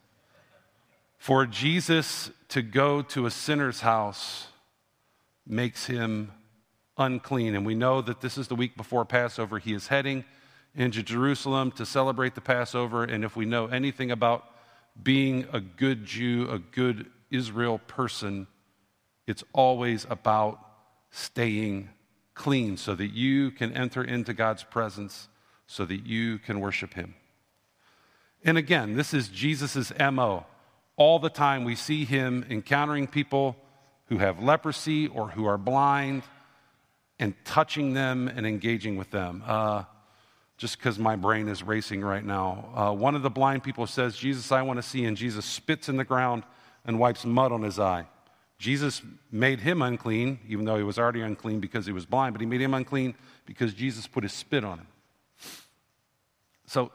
for 1.17 1.45
Jesus 1.45 2.31
to 2.49 2.61
go 2.61 3.01
to 3.01 3.25
a 3.25 3.31
sinner's 3.31 3.79
house 3.79 4.47
makes 5.47 5.85
him 5.85 6.33
unclean. 6.97 7.55
And 7.55 7.65
we 7.65 7.75
know 7.75 8.01
that 8.01 8.19
this 8.19 8.37
is 8.37 8.49
the 8.49 8.55
week 8.55 8.75
before 8.75 9.05
Passover. 9.05 9.57
He 9.57 9.73
is 9.73 9.87
heading 9.87 10.25
into 10.75 11.01
Jerusalem 11.01 11.71
to 11.77 11.85
celebrate 11.85 12.35
the 12.35 12.41
Passover. 12.41 13.05
And 13.05 13.23
if 13.23 13.37
we 13.37 13.45
know 13.45 13.67
anything 13.67 14.11
about 14.11 14.43
being 15.01 15.47
a 15.53 15.61
good 15.61 16.03
Jew, 16.03 16.49
a 16.51 16.59
good 16.59 17.05
Israel 17.31 17.79
person, 17.87 18.47
it's 19.27 19.45
always 19.53 20.05
about 20.09 20.65
staying 21.11 21.89
clean 22.33 22.77
so 22.77 22.95
that 22.95 23.13
you 23.13 23.51
can 23.51 23.73
enter 23.73 24.03
into 24.03 24.33
God's 24.33 24.63
presence, 24.63 25.27
so 25.67 25.85
that 25.85 26.05
you 26.05 26.39
can 26.39 26.59
worship 26.59 26.93
Him. 26.93 27.15
And 28.43 28.57
again, 28.57 28.95
this 28.95 29.13
is 29.13 29.27
Jesus' 29.27 29.91
MO. 29.99 30.45
All 30.95 31.19
the 31.19 31.29
time 31.29 31.63
we 31.63 31.75
see 31.75 32.05
Him 32.05 32.45
encountering 32.49 33.07
people 33.07 33.57
who 34.05 34.17
have 34.17 34.41
leprosy 34.41 35.07
or 35.07 35.29
who 35.29 35.45
are 35.45 35.57
blind 35.57 36.23
and 37.19 37.33
touching 37.43 37.93
them 37.93 38.27
and 38.27 38.47
engaging 38.47 38.97
with 38.97 39.11
them. 39.11 39.43
Uh, 39.45 39.83
just 40.59 40.77
because 40.77 40.99
my 40.99 41.15
brain 41.15 41.47
is 41.47 41.63
racing 41.63 42.01
right 42.01 42.23
now. 42.23 42.69
Uh, 42.75 42.93
one 42.93 43.15
of 43.15 43.21
the 43.21 43.29
blind 43.29 43.63
people 43.63 43.87
says, 43.87 44.17
Jesus, 44.17 44.51
I 44.51 44.61
want 44.61 44.77
to 44.77 44.83
see. 44.83 45.05
And 45.05 45.15
Jesus 45.15 45.45
spits 45.45 45.87
in 45.87 45.95
the 45.95 46.03
ground 46.03 46.43
and 46.85 46.99
wipes 46.99 47.25
mud 47.25 47.53
on 47.53 47.61
his 47.61 47.79
eye. 47.79 48.05
Jesus 48.59 49.01
made 49.31 49.61
him 49.61 49.81
unclean, 49.81 50.39
even 50.47 50.65
though 50.65 50.75
he 50.75 50.83
was 50.83 50.99
already 50.99 51.21
unclean 51.21 51.61
because 51.61 51.85
he 51.85 51.93
was 51.93 52.05
blind, 52.05 52.33
but 52.33 52.41
he 52.41 52.45
made 52.45 52.61
him 52.61 52.73
unclean 52.73 53.15
because 53.45 53.73
Jesus 53.73 54.05
put 54.05 54.23
his 54.23 54.33
spit 54.33 54.65
on 54.65 54.79
him. 54.79 54.87
So 56.65 56.91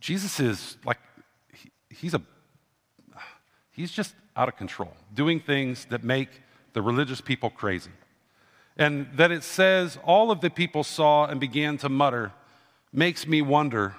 Jesus 0.00 0.38
is 0.38 0.76
like, 0.84 0.98
he, 1.52 1.70
he's 1.88 2.12
a, 2.12 2.20
he's 3.72 3.90
just 3.90 4.14
out 4.36 4.48
of 4.48 4.56
control, 4.56 4.92
doing 5.14 5.40
things 5.40 5.86
that 5.86 6.04
make 6.04 6.28
the 6.74 6.82
religious 6.82 7.22
people 7.22 7.48
crazy. 7.48 7.90
And 8.76 9.08
that 9.16 9.32
it 9.32 9.42
says, 9.42 9.98
all 10.04 10.30
of 10.30 10.42
the 10.42 10.50
people 10.50 10.84
saw 10.84 11.24
and 11.26 11.40
began 11.40 11.78
to 11.78 11.88
mutter, 11.88 12.32
makes 12.92 13.26
me 13.26 13.42
wonder 13.42 13.96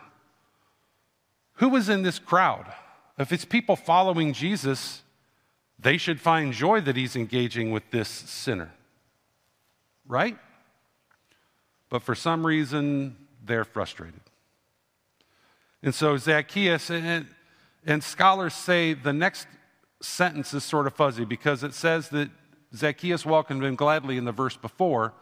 who 1.54 1.70
was 1.70 1.90
in 1.90 2.04
this 2.04 2.20
crowd? 2.20 2.72
If 3.18 3.34
it's 3.34 3.44
people 3.44 3.76
following 3.76 4.32
Jesus, 4.32 5.02
they 5.82 5.98
should 5.98 6.20
find 6.20 6.54
joy 6.54 6.82
that 6.82 6.96
he's 6.96 7.16
engaging 7.16 7.72
with 7.72 7.90
this 7.92 8.10
sinner. 8.10 8.72
Right? 10.08 10.38
But 11.90 12.04
for 12.04 12.16
some 12.16 12.46
reason, 12.46 13.16
they're 13.44 13.66
frustrated. 13.66 14.22
And 15.82 15.96
so 15.96 16.18
Zacchaeus, 16.18 16.90
and, 16.90 17.28
and 17.86 18.04
scholars 18.04 18.54
say 18.54 18.94
the 18.94 19.14
next 19.14 19.48
sentence 20.02 20.54
is 20.54 20.64
sort 20.64 20.88
of 20.88 20.94
fuzzy 20.94 21.26
because 21.26 21.64
it 21.64 21.74
says 21.74 22.10
that 22.10 22.30
Zacchaeus 22.76 23.26
welcomed 23.26 23.64
him 23.64 23.76
gladly 23.76 24.18
in 24.18 24.26
the 24.26 24.32
verse 24.32 24.58
before. 24.58 25.14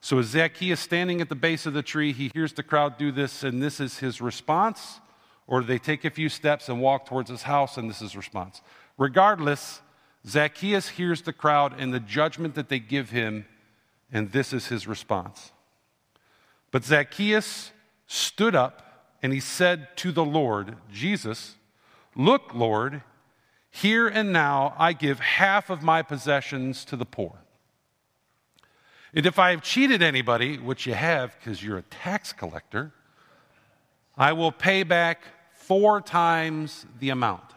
So 0.00 0.18
as 0.18 0.26
Zacchaeus 0.26 0.80
standing 0.80 1.20
at 1.20 1.28
the 1.28 1.34
base 1.34 1.66
of 1.66 1.74
the 1.74 1.82
tree, 1.82 2.12
he 2.12 2.30
hears 2.32 2.52
the 2.52 2.62
crowd 2.62 2.96
do 2.96 3.10
this, 3.10 3.42
and 3.42 3.62
this 3.62 3.80
is 3.80 3.98
his 3.98 4.20
response, 4.20 5.00
or 5.46 5.60
do 5.60 5.66
they 5.66 5.78
take 5.78 6.04
a 6.04 6.10
few 6.10 6.28
steps 6.28 6.68
and 6.68 6.80
walk 6.80 7.06
towards 7.06 7.28
his 7.30 7.42
house, 7.42 7.76
and 7.76 7.90
this 7.90 7.96
is 7.96 8.12
his 8.12 8.16
response? 8.16 8.62
Regardless, 8.98 9.80
Zacchaeus 10.28 10.88
hears 10.90 11.22
the 11.22 11.32
crowd 11.32 11.74
and 11.78 11.94
the 11.94 12.00
judgment 12.00 12.54
that 12.54 12.68
they 12.68 12.78
give 12.78 13.10
him, 13.10 13.46
and 14.12 14.32
this 14.32 14.52
is 14.52 14.66
his 14.66 14.86
response. 14.86 15.52
But 16.70 16.84
Zacchaeus 16.84 17.72
stood 18.06 18.54
up 18.54 18.82
and 19.22 19.32
he 19.32 19.40
said 19.40 19.96
to 19.98 20.12
the 20.12 20.24
Lord, 20.24 20.76
Jesus, 20.92 21.56
Look, 22.14 22.54
Lord, 22.54 23.02
here 23.70 24.08
and 24.08 24.32
now 24.32 24.74
I 24.78 24.92
give 24.92 25.20
half 25.20 25.68
of 25.70 25.82
my 25.82 26.02
possessions 26.02 26.84
to 26.86 26.96
the 26.96 27.04
poor. 27.04 27.38
And 29.14 29.26
if 29.26 29.38
I 29.38 29.50
have 29.50 29.62
cheated 29.62 30.02
anybody, 30.02 30.58
which 30.58 30.86
you 30.86 30.94
have 30.94 31.36
because 31.38 31.62
you're 31.62 31.78
a 31.78 31.82
tax 31.82 32.32
collector, 32.32 32.92
I 34.16 34.32
will 34.32 34.52
pay 34.52 34.82
back 34.82 35.22
four 35.54 36.00
times 36.00 36.86
the 37.00 37.10
amount. 37.10 37.55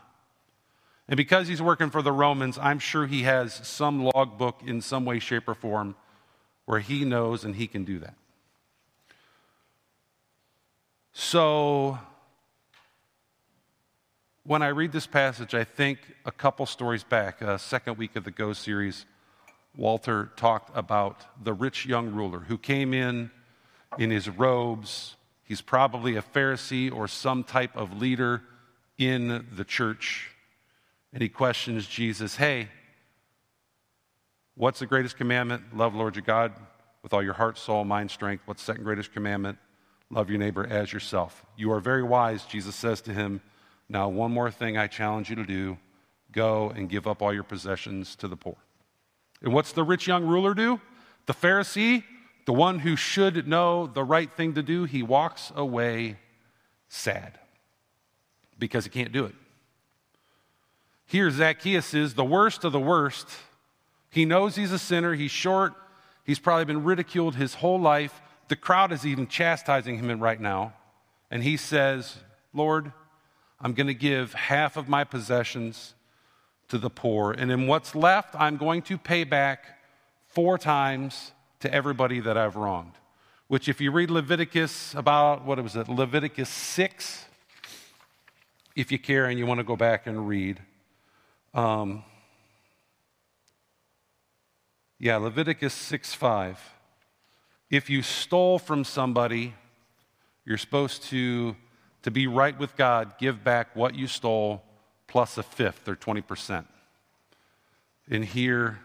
And 1.10 1.18
because 1.18 1.48
he's 1.48 1.62
working 1.62 1.90
for 1.90 2.04
the 2.04 2.12
Romans, 2.12 2.60
I'm 2.62 2.78
sure 2.78 3.08
he 3.08 3.24
has 3.24 3.68
some 3.68 4.06
logbook 4.06 4.62
in 4.64 4.80
some 4.80 5.06
way, 5.06 5.18
shape, 5.18 5.48
or 5.48 5.56
form 5.56 5.96
where 6.66 6.80
he 6.80 7.04
knows 7.04 7.44
and 7.44 7.56
he 7.56 7.66
can 7.66 7.84
do 7.84 7.98
that. 7.98 8.14
So, 11.12 11.98
when 14.44 14.62
I 14.62 14.68
read 14.68 14.92
this 14.92 15.08
passage, 15.08 15.56
I 15.56 15.64
think 15.64 15.98
a 16.26 16.32
couple 16.32 16.68
stories 16.68 17.04
back, 17.04 17.42
second 17.58 17.98
week 17.98 18.16
of 18.16 18.24
the 18.24 18.32
Go 18.32 18.54
series, 18.54 19.08
Walter 19.76 20.30
talked 20.36 20.78
about 20.78 21.26
the 21.44 21.54
rich 21.54 21.88
young 21.88 22.14
ruler 22.14 22.42
who 22.42 22.58
came 22.60 22.94
in 22.94 23.32
in 23.98 24.12
his 24.12 24.30
robes. 24.30 25.16
He's 25.44 25.62
probably 25.62 26.18
a 26.18 26.22
Pharisee 26.22 26.94
or 26.94 27.08
some 27.08 27.44
type 27.44 27.76
of 27.76 27.98
leader 28.00 28.44
in 29.00 29.48
the 29.52 29.64
church 29.64 30.36
and 31.14 31.22
he 31.22 31.30
questions 31.30 31.88
Jesus, 31.88 32.36
Hey, 32.36 32.70
what's 34.56 34.80
the 34.80 34.86
greatest 34.86 35.18
commandment? 35.18 35.76
Love 35.76 35.96
Lord 35.96 36.16
your 36.16 36.26
God 36.26 36.54
with 37.02 37.14
all 37.14 37.24
your 37.24 37.34
heart, 37.34 37.58
soul, 37.58 37.86
mind, 37.86 38.12
strength. 38.12 38.44
What's 38.46 38.62
the 38.62 38.74
second 38.74 38.84
greatest 38.84 39.14
commandment? 39.14 39.58
Love 40.10 40.30
your 40.30 40.40
neighbor 40.40 40.66
as 40.66 40.92
yourself. 40.92 41.46
You 41.56 41.72
are 41.72 41.80
very 41.80 42.04
wise, 42.04 42.44
Jesus 42.44 42.76
says 42.76 43.02
to 43.02 43.14
him. 43.14 43.42
Now, 43.88 44.10
one 44.10 44.32
more 44.32 44.52
thing 44.52 44.78
I 44.78 44.88
challenge 44.88 45.30
you 45.30 45.36
to 45.36 45.46
do 45.46 45.78
go 46.32 46.70
and 46.70 46.88
give 46.90 47.08
up 47.08 47.22
all 47.22 47.34
your 47.34 47.44
possessions 47.44 48.16
to 48.18 48.28
the 48.28 48.38
poor. 48.38 48.58
And 49.42 49.54
what's 49.54 49.72
the 49.72 49.84
rich 49.84 50.08
young 50.08 50.26
ruler 50.26 50.54
do? 50.54 50.80
The 51.26 51.34
Pharisee, 51.34 52.04
the 52.46 52.54
one 52.54 52.80
who 52.80 52.96
should 52.96 53.48
know 53.48 53.88
the 53.88 54.04
right 54.04 54.32
thing 54.32 54.54
to 54.54 54.64
do, 54.64 54.84
he 54.84 55.02
walks 55.02 55.52
away 55.56 56.18
sad 56.88 57.40
because 58.60 58.84
he 58.84 58.90
can't 58.90 59.12
do 59.12 59.26
it. 59.26 59.36
Here, 61.10 61.32
Zacchaeus 61.32 61.96
is 61.96 62.14
the 62.14 62.24
worst 62.24 62.64
of 62.64 62.72
the 62.72 62.80
worst. 62.80 63.28
He 64.12 64.26
knows 64.26 64.56
he's 64.56 64.72
a 64.72 64.78
sinner. 64.78 65.16
He's 65.16 65.32
short. 65.32 65.74
He's 66.24 66.38
probably 66.38 66.66
been 66.66 66.84
ridiculed 66.84 67.34
his 67.34 67.56
whole 67.56 67.80
life. 67.80 68.22
The 68.48 68.56
crowd 68.56 68.92
is 68.92 69.08
even 69.08 69.26
chastising 69.26 69.98
him 69.98 70.20
right 70.20 70.40
now. 70.40 70.76
And 71.32 71.42
he 71.42 71.58
says, 71.58 72.18
Lord, 72.54 72.94
I'm 73.60 73.74
going 73.74 73.88
to 73.88 73.96
give 73.96 74.34
half 74.34 74.78
of 74.78 74.88
my 74.88 75.04
possessions 75.04 75.96
to 76.68 76.78
the 76.78 76.92
poor. 76.92 77.32
And 77.32 77.52
in 77.52 77.66
what's 77.66 77.96
left, 77.96 78.36
I'm 78.36 78.58
going 78.58 78.84
to 78.84 78.98
pay 79.00 79.24
back 79.24 79.80
four 80.28 80.60
times 80.60 81.32
to 81.62 81.74
everybody 81.74 82.20
that 82.20 82.38
I've 82.38 82.56
wronged. 82.56 82.94
Which, 83.48 83.68
if 83.68 83.82
you 83.82 83.90
read 83.90 84.12
Leviticus 84.12 84.94
about, 84.94 85.44
what 85.44 85.60
was 85.64 85.76
it, 85.76 85.90
Leviticus 85.90 86.50
6, 86.50 87.26
if 88.76 88.92
you 88.92 89.00
care 89.00 89.26
and 89.26 89.40
you 89.40 89.48
want 89.48 89.58
to 89.58 89.64
go 89.64 89.76
back 89.76 90.06
and 90.06 90.28
read, 90.28 90.62
um, 91.54 92.04
yeah, 95.00 95.18
Leviticus 95.18 95.74
6 95.74 96.14
5. 96.14 96.74
If 97.70 97.90
you 97.90 98.02
stole 98.02 98.60
from 98.60 98.84
somebody, 98.84 99.54
you're 100.46 100.58
supposed 100.58 101.04
to, 101.04 101.56
to 102.02 102.12
be 102.12 102.28
right 102.28 102.58
with 102.58 102.76
God, 102.76 103.14
give 103.20 103.44
back 103.44 103.76
what 103.76 103.96
you 103.96 104.08
stole 104.08 104.64
plus 105.08 105.38
a 105.38 105.44
fifth 105.44 105.88
or 105.88 105.96
20%. 105.96 106.66
And 108.10 108.26
here, 108.26 108.80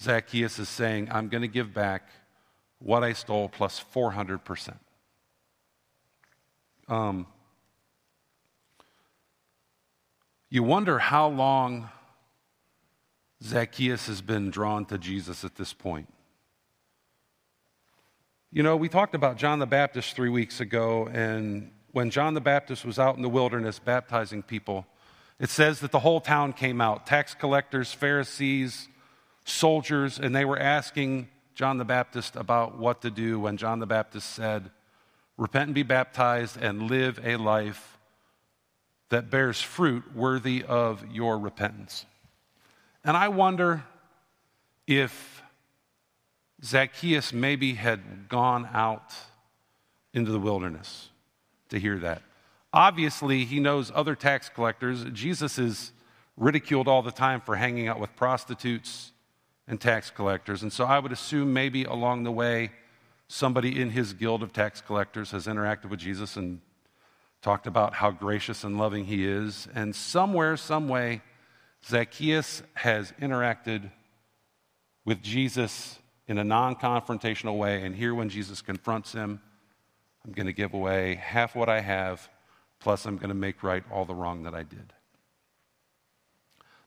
Zacchaeus 0.00 0.58
is 0.58 0.68
saying, 0.68 1.08
I'm 1.10 1.28
going 1.28 1.42
to 1.42 1.48
give 1.48 1.74
back 1.74 2.08
what 2.78 3.02
I 3.02 3.12
stole 3.12 3.48
plus 3.48 3.84
400%. 3.92 4.76
Um, 6.86 7.26
You 10.50 10.62
wonder 10.62 10.98
how 10.98 11.28
long 11.28 11.90
Zacchaeus 13.42 14.06
has 14.06 14.22
been 14.22 14.50
drawn 14.50 14.86
to 14.86 14.96
Jesus 14.96 15.44
at 15.44 15.56
this 15.56 15.74
point. 15.74 16.08
You 18.50 18.62
know, 18.62 18.74
we 18.74 18.88
talked 18.88 19.14
about 19.14 19.36
John 19.36 19.58
the 19.58 19.66
Baptist 19.66 20.16
three 20.16 20.30
weeks 20.30 20.60
ago, 20.60 21.06
and 21.12 21.70
when 21.92 22.08
John 22.08 22.32
the 22.32 22.40
Baptist 22.40 22.86
was 22.86 22.98
out 22.98 23.16
in 23.16 23.22
the 23.22 23.28
wilderness 23.28 23.78
baptizing 23.78 24.42
people, 24.42 24.86
it 25.38 25.50
says 25.50 25.80
that 25.80 25.92
the 25.92 25.98
whole 25.98 26.20
town 26.20 26.54
came 26.54 26.80
out 26.80 27.06
tax 27.06 27.34
collectors, 27.34 27.92
Pharisees, 27.92 28.88
soldiers, 29.44 30.18
and 30.18 30.34
they 30.34 30.46
were 30.46 30.58
asking 30.58 31.28
John 31.54 31.76
the 31.76 31.84
Baptist 31.84 32.36
about 32.36 32.78
what 32.78 33.02
to 33.02 33.10
do 33.10 33.38
when 33.38 33.58
John 33.58 33.80
the 33.80 33.86
Baptist 33.86 34.30
said, 34.30 34.70
Repent 35.36 35.66
and 35.66 35.74
be 35.74 35.82
baptized 35.82 36.56
and 36.56 36.90
live 36.90 37.20
a 37.22 37.36
life 37.36 37.97
that 39.10 39.30
bears 39.30 39.60
fruit 39.60 40.14
worthy 40.14 40.64
of 40.64 41.04
your 41.10 41.38
repentance. 41.38 42.04
And 43.04 43.16
I 43.16 43.28
wonder 43.28 43.84
if 44.86 45.42
Zacchaeus 46.64 47.32
maybe 47.32 47.74
had 47.74 48.28
gone 48.28 48.68
out 48.72 49.14
into 50.12 50.32
the 50.32 50.40
wilderness 50.40 51.08
to 51.68 51.78
hear 51.78 51.98
that. 51.98 52.22
Obviously, 52.72 53.44
he 53.44 53.60
knows 53.60 53.90
other 53.94 54.14
tax 54.14 54.48
collectors. 54.48 55.04
Jesus 55.12 55.58
is 55.58 55.92
ridiculed 56.36 56.88
all 56.88 57.02
the 57.02 57.12
time 57.12 57.40
for 57.40 57.56
hanging 57.56 57.88
out 57.88 57.98
with 57.98 58.14
prostitutes 58.16 59.12
and 59.66 59.80
tax 59.80 60.10
collectors. 60.10 60.62
And 60.62 60.72
so 60.72 60.84
I 60.84 60.98
would 60.98 61.12
assume 61.12 61.52
maybe 61.52 61.84
along 61.84 62.24
the 62.24 62.32
way, 62.32 62.70
somebody 63.28 63.80
in 63.80 63.90
his 63.90 64.14
guild 64.14 64.42
of 64.42 64.52
tax 64.52 64.80
collectors 64.80 65.30
has 65.30 65.46
interacted 65.46 65.90
with 65.90 66.00
Jesus 66.00 66.36
and 66.36 66.60
talked 67.42 67.66
about 67.66 67.94
how 67.94 68.10
gracious 68.10 68.64
and 68.64 68.78
loving 68.78 69.04
he 69.04 69.26
is. 69.26 69.68
And 69.74 69.94
somewhere, 69.94 70.56
some 70.56 70.88
way, 70.88 71.22
Zacchaeus 71.86 72.62
has 72.74 73.12
interacted 73.20 73.90
with 75.04 75.22
Jesus 75.22 75.98
in 76.26 76.38
a 76.38 76.44
non 76.44 76.76
confrontational 76.76 77.56
way. 77.56 77.82
And 77.82 77.94
here, 77.94 78.14
when 78.14 78.28
Jesus 78.28 78.60
confronts 78.60 79.12
him, 79.12 79.40
I'm 80.24 80.32
going 80.32 80.46
to 80.46 80.52
give 80.52 80.74
away 80.74 81.14
half 81.14 81.54
what 81.54 81.68
I 81.68 81.80
have, 81.80 82.28
plus, 82.80 83.06
I'm 83.06 83.16
going 83.16 83.28
to 83.28 83.34
make 83.34 83.62
right 83.62 83.84
all 83.90 84.04
the 84.04 84.14
wrong 84.14 84.42
that 84.42 84.54
I 84.54 84.62
did. 84.62 84.92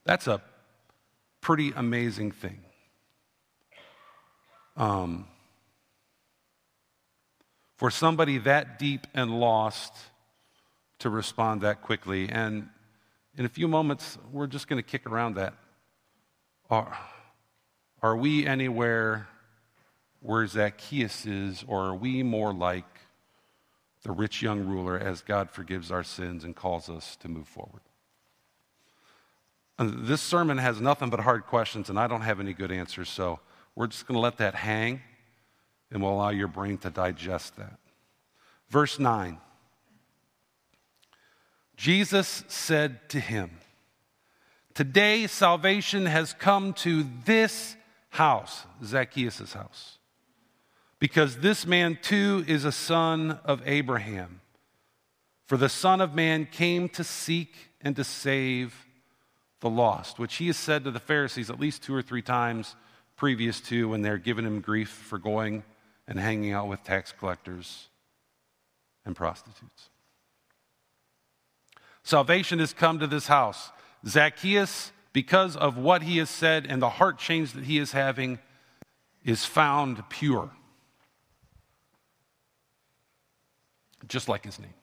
That's 0.04 0.26
a 0.26 0.42
pretty 1.40 1.72
amazing 1.74 2.32
thing. 2.32 2.60
Um, 4.76 5.26
for 7.76 7.90
somebody 7.90 8.38
that 8.38 8.78
deep 8.78 9.06
and 9.12 9.40
lost 9.40 9.92
to 11.02 11.10
respond 11.10 11.60
that 11.60 11.82
quickly. 11.82 12.28
And 12.28 12.68
in 13.36 13.44
a 13.44 13.48
few 13.48 13.68
moments, 13.68 14.18
we're 14.30 14.46
just 14.46 14.68
going 14.68 14.82
to 14.82 14.88
kick 14.88 15.06
around 15.06 15.34
that. 15.34 15.54
Are, 16.70 16.96
are 18.02 18.16
we 18.16 18.46
anywhere 18.46 19.28
where 20.20 20.46
Zacchaeus 20.46 21.26
is, 21.26 21.64
or 21.66 21.86
are 21.86 21.94
we 21.94 22.22
more 22.22 22.52
like 22.52 22.84
the 24.04 24.12
rich 24.12 24.42
young 24.42 24.64
ruler 24.64 24.98
as 24.98 25.22
God 25.22 25.50
forgives 25.50 25.90
our 25.90 26.04
sins 26.04 26.44
and 26.44 26.54
calls 26.54 26.88
us 26.88 27.16
to 27.16 27.28
move 27.28 27.48
forward? 27.48 27.82
This 29.78 30.20
sermon 30.20 30.58
has 30.58 30.80
nothing 30.80 31.10
but 31.10 31.20
hard 31.20 31.46
questions, 31.46 31.90
and 31.90 31.98
I 31.98 32.06
don't 32.06 32.20
have 32.20 32.38
any 32.38 32.52
good 32.52 32.70
answers, 32.70 33.08
so 33.08 33.40
we're 33.74 33.88
just 33.88 34.06
going 34.06 34.14
to 34.14 34.20
let 34.20 34.36
that 34.36 34.54
hang, 34.54 35.00
and 35.90 36.00
we'll 36.00 36.12
allow 36.12 36.30
your 36.30 36.46
brain 36.46 36.78
to 36.78 36.90
digest 36.90 37.56
that. 37.56 37.78
Verse 38.68 39.00
9. 39.00 39.38
Jesus 41.82 42.44
said 42.46 43.08
to 43.08 43.18
him, 43.18 43.50
Today 44.72 45.26
salvation 45.26 46.06
has 46.06 46.32
come 46.32 46.74
to 46.74 47.04
this 47.24 47.74
house, 48.10 48.64
Zacchaeus' 48.84 49.52
house, 49.52 49.98
because 51.00 51.38
this 51.38 51.66
man 51.66 51.98
too 52.00 52.44
is 52.46 52.64
a 52.64 52.70
son 52.70 53.40
of 53.44 53.62
Abraham. 53.66 54.42
For 55.46 55.56
the 55.56 55.68
Son 55.68 56.00
of 56.00 56.14
Man 56.14 56.46
came 56.46 56.88
to 56.90 57.02
seek 57.02 57.52
and 57.80 57.96
to 57.96 58.04
save 58.04 58.86
the 59.58 59.68
lost, 59.68 60.20
which 60.20 60.36
he 60.36 60.46
has 60.46 60.56
said 60.56 60.84
to 60.84 60.92
the 60.92 61.00
Pharisees 61.00 61.50
at 61.50 61.58
least 61.58 61.82
two 61.82 61.96
or 61.96 62.02
three 62.02 62.22
times 62.22 62.76
previous 63.16 63.60
to 63.62 63.88
when 63.88 64.02
they're 64.02 64.18
giving 64.18 64.46
him 64.46 64.60
grief 64.60 64.88
for 64.88 65.18
going 65.18 65.64
and 66.06 66.16
hanging 66.16 66.52
out 66.52 66.68
with 66.68 66.84
tax 66.84 67.10
collectors 67.10 67.88
and 69.04 69.16
prostitutes. 69.16 69.88
Salvation 72.04 72.58
has 72.58 72.72
come 72.72 72.98
to 72.98 73.06
this 73.06 73.26
house. 73.26 73.70
Zacchaeus, 74.06 74.92
because 75.12 75.56
of 75.56 75.76
what 75.76 76.02
he 76.02 76.18
has 76.18 76.30
said 76.30 76.66
and 76.68 76.82
the 76.82 76.88
heart 76.88 77.18
change 77.18 77.52
that 77.52 77.64
he 77.64 77.78
is 77.78 77.92
having, 77.92 78.38
is 79.24 79.44
found 79.44 80.02
pure. 80.08 80.50
Just 84.08 84.28
like 84.28 84.44
his 84.44 84.58
name. 84.58 84.74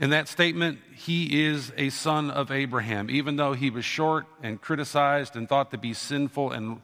In 0.00 0.10
that 0.10 0.28
statement, 0.28 0.78
he 0.94 1.46
is 1.46 1.72
a 1.76 1.90
son 1.90 2.30
of 2.30 2.52
Abraham, 2.52 3.10
even 3.10 3.36
though 3.36 3.52
he 3.52 3.70
was 3.70 3.84
short 3.84 4.26
and 4.42 4.60
criticized 4.60 5.34
and 5.34 5.48
thought 5.48 5.72
to 5.72 5.78
be 5.78 5.92
sinful 5.92 6.52
and 6.52 6.80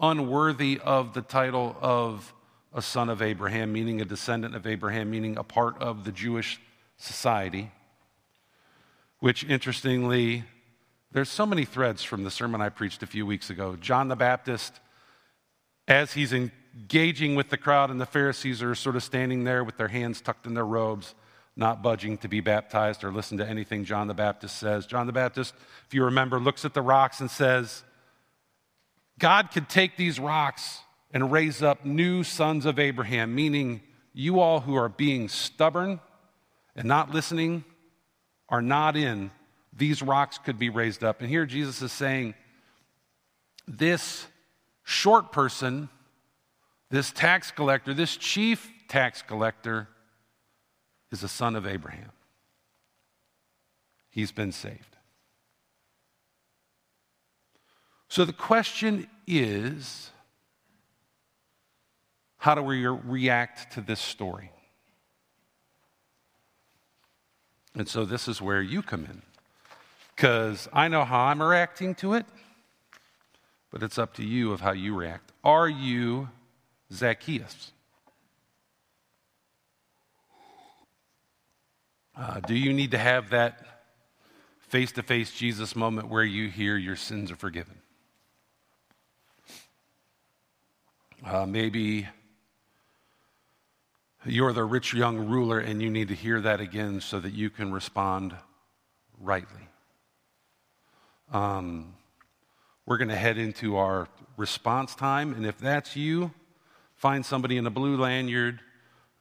unworthy 0.00 0.80
of 0.84 1.12
the 1.12 1.22
title 1.22 1.76
of 1.80 2.32
a 2.72 2.80
son 2.80 3.08
of 3.08 3.20
Abraham, 3.20 3.72
meaning 3.72 4.00
a 4.00 4.04
descendant 4.04 4.54
of 4.54 4.66
Abraham, 4.66 5.10
meaning 5.10 5.36
a 5.36 5.42
part 5.42 5.80
of 5.80 6.04
the 6.04 6.12
Jewish 6.12 6.60
society, 6.96 7.70
which 9.20 9.44
interestingly, 9.44 10.44
there's 11.12 11.28
so 11.28 11.46
many 11.46 11.64
threads 11.64 12.02
from 12.02 12.24
the 12.24 12.30
sermon 12.30 12.60
I 12.60 12.68
preached 12.68 13.02
a 13.02 13.06
few 13.06 13.26
weeks 13.26 13.50
ago. 13.50 13.76
John 13.76 14.08
the 14.08 14.16
Baptist, 14.16 14.80
as 15.86 16.12
he's 16.12 16.32
engaging 16.32 17.34
with 17.34 17.50
the 17.50 17.56
crowd, 17.56 17.90
and 17.90 18.00
the 18.00 18.06
Pharisees 18.06 18.62
are 18.62 18.74
sort 18.74 18.96
of 18.96 19.02
standing 19.02 19.44
there 19.44 19.62
with 19.62 19.76
their 19.76 19.88
hands 19.88 20.20
tucked 20.20 20.46
in 20.46 20.54
their 20.54 20.66
robes, 20.66 21.14
not 21.54 21.82
budging 21.82 22.16
to 22.18 22.28
be 22.28 22.40
baptized 22.40 23.04
or 23.04 23.12
listen 23.12 23.38
to 23.38 23.46
anything 23.46 23.84
John 23.84 24.06
the 24.06 24.14
Baptist 24.14 24.56
says. 24.56 24.86
John 24.86 25.06
the 25.06 25.12
Baptist, 25.12 25.54
if 25.86 25.92
you 25.92 26.04
remember, 26.04 26.40
looks 26.40 26.64
at 26.64 26.72
the 26.72 26.82
rocks 26.82 27.20
and 27.20 27.30
says, 27.30 27.82
God 29.18 29.50
could 29.52 29.68
take 29.68 29.96
these 29.96 30.18
rocks 30.18 30.80
and 31.12 31.30
raise 31.30 31.62
up 31.62 31.84
new 31.84 32.24
sons 32.24 32.64
of 32.64 32.78
Abraham, 32.78 33.34
meaning 33.34 33.82
you 34.14 34.40
all 34.40 34.60
who 34.60 34.74
are 34.74 34.88
being 34.88 35.28
stubborn 35.28 36.00
and 36.76 36.86
not 36.86 37.10
listening 37.10 37.64
are 38.48 38.62
not 38.62 38.96
in, 38.96 39.30
these 39.72 40.02
rocks 40.02 40.38
could 40.38 40.58
be 40.58 40.68
raised 40.68 41.02
up. 41.02 41.20
And 41.20 41.28
here 41.28 41.46
Jesus 41.46 41.80
is 41.82 41.92
saying, 41.92 42.34
this 43.66 44.26
short 44.84 45.32
person, 45.32 45.88
this 46.90 47.10
tax 47.10 47.50
collector, 47.50 47.94
this 47.94 48.16
chief 48.16 48.70
tax 48.88 49.22
collector, 49.22 49.88
is 51.10 51.22
a 51.22 51.28
son 51.28 51.56
of 51.56 51.66
Abraham. 51.66 52.10
He's 54.10 54.32
been 54.32 54.52
saved. 54.52 54.96
So 58.08 58.26
the 58.26 58.32
question 58.34 59.08
is 59.26 60.10
how 62.36 62.54
do 62.54 62.62
we 62.62 62.86
react 62.86 63.72
to 63.74 63.80
this 63.80 64.00
story? 64.00 64.51
And 67.74 67.88
so 67.88 68.04
this 68.04 68.28
is 68.28 68.42
where 68.42 68.60
you 68.60 68.82
come 68.82 69.04
in. 69.04 69.22
Because 70.14 70.68
I 70.72 70.88
know 70.88 71.04
how 71.04 71.20
I'm 71.20 71.42
reacting 71.42 71.94
to 71.96 72.14
it, 72.14 72.26
but 73.70 73.82
it's 73.82 73.98
up 73.98 74.14
to 74.14 74.24
you 74.24 74.52
of 74.52 74.60
how 74.60 74.72
you 74.72 74.94
react. 74.94 75.32
Are 75.42 75.68
you 75.68 76.28
Zacchaeus? 76.92 77.72
Uh, 82.14 82.40
do 82.40 82.54
you 82.54 82.72
need 82.74 82.90
to 82.90 82.98
have 82.98 83.30
that 83.30 83.64
face 84.68 84.92
to 84.92 85.02
face 85.02 85.32
Jesus 85.32 85.74
moment 85.74 86.08
where 86.08 86.24
you 86.24 86.48
hear 86.48 86.76
your 86.76 86.96
sins 86.96 87.30
are 87.30 87.36
forgiven? 87.36 87.78
Uh, 91.24 91.46
maybe 91.46 92.06
you're 94.24 94.52
the 94.52 94.64
rich 94.64 94.94
young 94.94 95.28
ruler, 95.28 95.58
and 95.58 95.82
you 95.82 95.90
need 95.90 96.08
to 96.08 96.14
hear 96.14 96.40
that 96.40 96.60
again 96.60 97.00
so 97.00 97.18
that 97.20 97.32
you 97.32 97.50
can 97.50 97.72
respond 97.72 98.34
rightly. 99.20 99.68
Um, 101.32 101.94
we're 102.86 102.98
going 102.98 103.08
to 103.08 103.16
head 103.16 103.38
into 103.38 103.76
our 103.76 104.08
response 104.36 104.94
time, 104.94 105.32
and 105.34 105.46
if 105.46 105.58
that's 105.58 105.96
you, 105.96 106.32
find 106.94 107.24
somebody 107.24 107.56
in 107.56 107.66
a 107.66 107.70
blue 107.70 107.96
lanyard. 107.96 108.60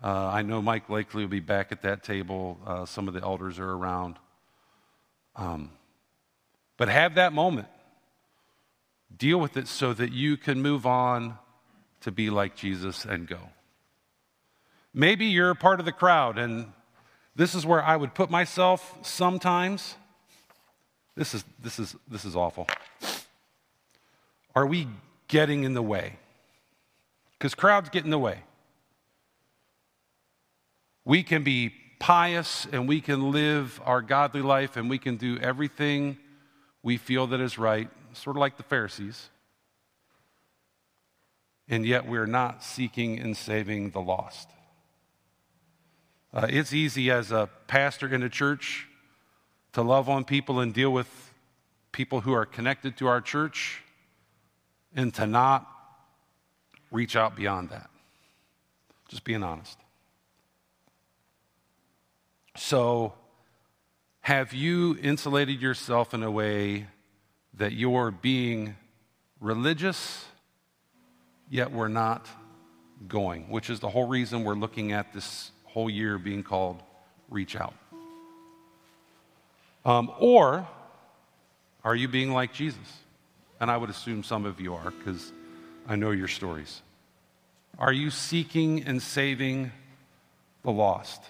Uh, 0.04 0.28
I 0.28 0.42
know 0.42 0.62
Mike 0.62 0.88
Blakely 0.88 1.24
will 1.24 1.30
be 1.30 1.40
back 1.40 1.72
at 1.72 1.84
that 1.84 2.04
table. 2.04 2.60
Uh, 2.66 2.86
some 2.86 3.08
of 3.08 3.14
the 3.14 3.22
elders 3.22 3.60
are 3.60 3.72
around. 3.72 4.18
Um, 5.36 5.72
but 6.78 6.90
have 6.90 7.16
that 7.16 7.34
moment. 7.34 7.68
Deal 9.16 9.40
with 9.40 9.58
it 9.58 9.68
so 9.68 9.94
that 9.94 10.12
you 10.12 10.38
can 10.38 10.62
move 10.62 10.86
on 10.86 11.38
to 12.02 12.12
be 12.12 12.30
like 12.30 12.56
Jesus 12.56 13.06
and 13.06 13.28
go. 13.28 13.40
Maybe 14.94 15.28
you're 15.28 15.56
part 15.56 15.80
of 15.80 15.86
the 15.86 15.92
crowd, 15.92 16.38
and 16.38 16.72
this 17.36 17.56
is 17.56 17.66
where 17.66 17.82
I 17.82 17.96
would 17.96 18.14
put 18.14 18.30
myself 18.30 18.98
sometimes. 19.04 19.96
This 21.16 21.34
is, 21.34 21.46
this 21.62 21.80
is, 21.80 21.96
this 22.08 22.26
is 22.26 22.36
awful. 22.36 22.68
Are 24.56 24.66
we 24.66 24.88
getting 25.28 25.64
in 25.64 25.74
the 25.74 25.82
way? 25.82 26.18
Because 27.38 27.56
crowds 27.56 27.90
get 27.90 28.04
in 28.04 28.12
the 28.12 28.20
way. 28.20 28.40
We 31.06 31.24
can 31.24 31.44
be 31.44 31.74
pious 32.00 32.68
and 32.72 32.88
we 32.88 33.00
can 33.02 33.32
live 33.32 33.80
our 33.86 34.02
godly 34.02 34.42
life 34.42 34.76
and 34.76 34.90
we 34.90 34.98
can 34.98 35.18
do 35.18 35.38
everything 35.40 36.18
we 36.84 36.98
feel 36.98 37.28
that 37.28 37.40
is 37.40 37.58
right, 37.58 37.90
sort 38.14 38.36
of 38.36 38.40
like 38.40 38.58
the 38.58 38.64
Pharisees. 38.64 39.30
And 41.70 41.86
yet 41.86 42.08
we're 42.08 42.26
not 42.26 42.64
seeking 42.64 43.20
and 43.20 43.38
saving 43.38 43.92
the 43.92 44.02
lost. 44.02 44.50
Uh, 46.34 46.48
it's 46.50 46.74
easy 46.74 47.12
as 47.12 47.32
a 47.32 47.50
pastor 47.68 48.14
in 48.14 48.24
a 48.24 48.30
church 48.30 48.88
to 49.74 49.82
love 49.82 50.08
on 50.08 50.24
people 50.24 50.60
and 50.60 50.74
deal 50.74 50.92
with 50.92 51.34
people 51.92 52.22
who 52.22 52.32
are 52.32 52.46
connected 52.46 52.98
to 52.98 53.08
our 53.08 53.20
church 53.20 53.82
and 54.96 55.14
to 55.14 55.26
not 55.28 55.68
reach 56.90 57.16
out 57.16 57.36
beyond 57.36 57.70
that. 57.70 57.90
Just 59.10 59.24
being 59.24 59.44
honest. 59.44 59.78
So, 62.56 63.14
have 64.22 64.54
you 64.54 64.98
insulated 65.02 65.62
yourself 65.62 66.14
in 66.14 66.24
a 66.24 66.32
way 66.32 66.88
that 67.56 67.74
you're 67.74 68.12
being 68.12 68.76
religious, 69.42 70.26
yet 71.50 71.72
we're 71.72 71.88
not 71.88 72.28
going, 73.08 73.50
which 73.50 73.70
is 73.70 73.80
the 73.80 73.90
whole 73.90 74.08
reason 74.08 74.44
we're 74.44 74.54
looking 74.54 74.92
at 74.92 75.12
this 75.12 75.52
whole 75.72 75.90
year 75.90 76.18
being 76.18 76.44
called 76.44 76.82
Reach 77.30 77.56
Out? 77.56 77.74
Um, 79.86 80.12
or 80.20 80.68
are 81.84 81.96
you 81.96 82.08
being 82.08 82.32
like 82.32 82.54
Jesus? 82.54 83.00
And 83.60 83.72
I 83.72 83.78
would 83.78 83.90
assume 83.90 84.24
some 84.24 84.46
of 84.46 84.60
you 84.60 84.76
are 84.76 84.92
because 84.92 85.32
I 85.88 85.96
know 85.96 86.12
your 86.12 86.28
stories. 86.28 86.82
Are 87.80 87.94
you 87.94 88.10
seeking 88.10 88.84
and 88.84 89.02
saving 89.02 89.72
the 90.64 90.72
lost? 90.72 91.22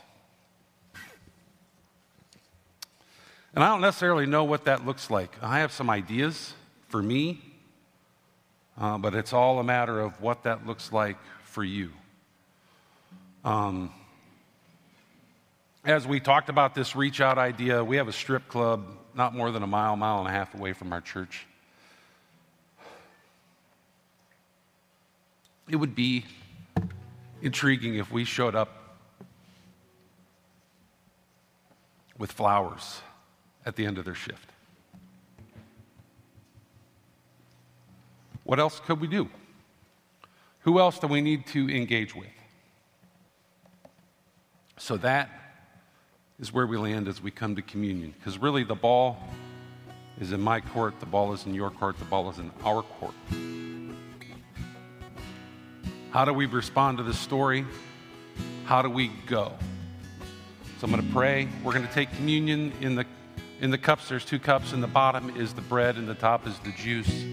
And 3.54 3.64
I 3.64 3.70
don't 3.70 3.82
necessarily 3.82 4.26
know 4.26 4.46
what 4.46 4.66
that 4.66 4.86
looks 4.86 5.10
like. 5.10 5.32
I 5.42 5.60
have 5.60 5.72
some 5.72 5.90
ideas 5.90 6.54
for 6.88 7.02
me, 7.02 7.42
uh, 8.80 8.98
but 8.98 9.14
it's 9.14 9.34
all 9.34 9.60
a 9.60 9.64
matter 9.64 10.00
of 10.00 10.22
what 10.22 10.44
that 10.44 10.66
looks 10.66 10.92
like 10.92 11.18
for 11.44 11.64
you. 11.64 11.92
Um, 13.44 13.92
as 15.84 16.06
we 16.06 16.20
talked 16.20 16.50
about 16.50 16.76
this 16.76 16.96
reach 16.96 17.22
out 17.22 17.38
idea, 17.38 17.84
we 17.84 17.98
have 17.98 18.08
a 18.08 18.14
strip 18.14 18.48
club 18.48 18.86
not 19.16 19.34
more 19.34 19.52
than 19.52 19.64
a 19.64 19.68
mile, 19.68 19.96
mile 19.96 20.20
and 20.20 20.28
a 20.28 20.32
half 20.32 20.54
away 20.54 20.74
from 20.74 20.94
our 20.94 21.02
church. 21.02 21.46
It 25.70 25.76
would 25.76 25.96
be 25.96 26.26
intriguing 27.42 27.96
if 27.96 28.12
we 28.12 28.26
showed 28.26 28.56
up 28.56 28.98
with 32.18 32.32
flowers 32.32 33.02
at 33.66 33.76
the 33.76 33.86
end 33.86 33.98
of 33.98 34.06
their 34.06 34.16
shift. 34.16 34.50
What 38.44 38.60
else 38.60 38.80
could 38.86 39.00
we 39.00 39.08
do? 39.08 39.30
Who 40.62 40.80
else 40.80 41.00
do 41.00 41.08
we 41.08 41.22
need 41.22 41.48
to 41.48 41.70
engage 41.70 42.16
with? 42.16 42.28
So 44.78 44.98
that 44.98 45.41
is 46.42 46.52
where 46.52 46.66
we 46.66 46.76
land 46.76 47.08
as 47.08 47.22
we 47.22 47.32
come 47.32 47.56
to 47.56 47.62
communion. 47.62 48.14
Because 48.18 48.40
really, 48.40 48.64
the 48.64 48.76
ball 48.76 49.18
is 50.20 50.32
in 50.32 50.42
my 50.42 50.60
court, 50.60 51.00
the 51.00 51.06
ball 51.06 51.34
is 51.34 51.46
in 51.46 51.54
your 51.54 51.70
court, 51.70 51.98
the 52.00 52.06
ball 52.06 52.30
is 52.30 52.40
in 52.40 52.52
our 52.66 52.82
court. 52.82 53.14
How 56.10 56.26
do 56.26 56.34
we 56.34 56.48
respond 56.48 56.98
to 56.98 57.04
this 57.04 57.18
story? 57.18 57.66
How 58.66 58.82
do 58.82 58.90
we 58.90 59.10
go? 59.28 59.54
So 60.80 60.88
I'm 60.88 60.92
going 60.92 61.06
to 61.06 61.14
pray. 61.14 61.48
We're 61.64 61.74
going 61.74 61.88
to 61.88 61.94
take 61.94 62.12
communion 62.16 62.74
in 62.82 62.96
the 62.96 63.06
in 63.62 63.70
the 63.70 63.78
cups. 63.78 64.10
There's 64.10 64.26
two 64.26 64.40
cups. 64.40 64.74
In 64.74 64.82
the 64.82 64.88
bottom 64.88 65.38
is 65.38 65.54
the 65.54 65.62
bread, 65.62 65.96
and 65.96 66.08
the 66.08 66.16
top 66.16 66.48
is 66.48 66.58
the 66.60 66.72
juice. 66.72 67.24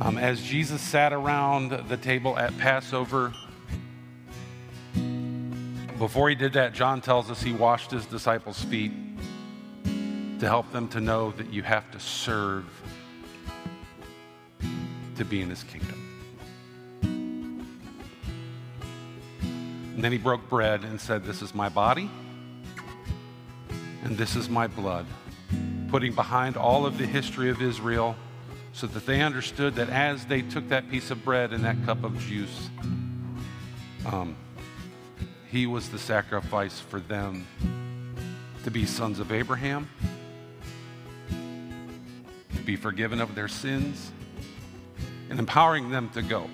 Um, 0.00 0.18
as 0.18 0.42
Jesus 0.42 0.82
sat 0.82 1.12
around 1.12 1.70
the 1.88 1.96
table 1.96 2.36
at 2.36 2.56
Passover, 2.58 3.32
before 5.98 6.28
he 6.28 6.34
did 6.34 6.52
that, 6.52 6.72
John 6.72 7.00
tells 7.00 7.30
us 7.30 7.42
he 7.42 7.52
washed 7.52 7.90
his 7.90 8.06
disciples' 8.06 8.62
feet 8.64 8.92
to 9.84 10.46
help 10.46 10.70
them 10.72 10.88
to 10.88 11.00
know 11.00 11.32
that 11.32 11.52
you 11.52 11.62
have 11.62 11.90
to 11.90 12.00
serve 12.00 12.64
to 15.16 15.24
be 15.24 15.40
in 15.40 15.50
his 15.50 15.64
kingdom. 15.64 16.04
And 19.94 20.04
then 20.04 20.12
he 20.12 20.18
broke 20.18 20.48
bread 20.48 20.84
and 20.84 21.00
said, 21.00 21.24
This 21.24 21.42
is 21.42 21.54
my 21.54 21.68
body 21.68 22.08
and 24.04 24.16
this 24.16 24.36
is 24.36 24.48
my 24.48 24.66
blood, 24.66 25.06
putting 25.88 26.14
behind 26.14 26.56
all 26.56 26.86
of 26.86 26.98
the 26.98 27.06
history 27.06 27.50
of 27.50 27.60
Israel 27.60 28.16
so 28.72 28.86
that 28.86 29.04
they 29.06 29.20
understood 29.20 29.74
that 29.74 29.90
as 29.90 30.24
they 30.26 30.40
took 30.40 30.68
that 30.68 30.88
piece 30.88 31.10
of 31.10 31.24
bread 31.24 31.52
and 31.52 31.64
that 31.64 31.76
cup 31.84 32.04
of 32.04 32.16
juice, 32.20 32.70
um, 34.06 34.36
he 35.50 35.66
was 35.66 35.88
the 35.88 35.98
sacrifice 35.98 36.78
for 36.78 37.00
them 37.00 37.46
to 38.64 38.70
be 38.70 38.84
sons 38.84 39.18
of 39.18 39.32
Abraham, 39.32 39.88
to 42.54 42.62
be 42.62 42.76
forgiven 42.76 43.20
of 43.20 43.34
their 43.34 43.48
sins, 43.48 44.12
and 45.30 45.38
empowering 45.38 45.90
them 45.90 46.10
to 46.10 46.22
go. 46.22 46.48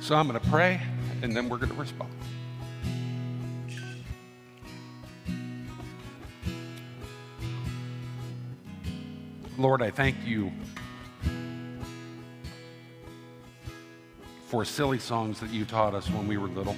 So 0.00 0.14
I'm 0.14 0.28
going 0.28 0.38
to 0.38 0.48
pray, 0.50 0.82
and 1.22 1.34
then 1.34 1.48
we're 1.48 1.56
going 1.56 1.70
to 1.70 1.76
respond. 1.76 2.10
Lord, 9.56 9.80
I 9.80 9.90
thank 9.90 10.16
you 10.26 10.50
for 14.52 14.66
silly 14.66 14.98
songs 14.98 15.40
that 15.40 15.48
you 15.48 15.64
taught 15.64 15.94
us 15.94 16.10
when 16.10 16.28
we 16.28 16.36
were 16.36 16.46
little. 16.48 16.76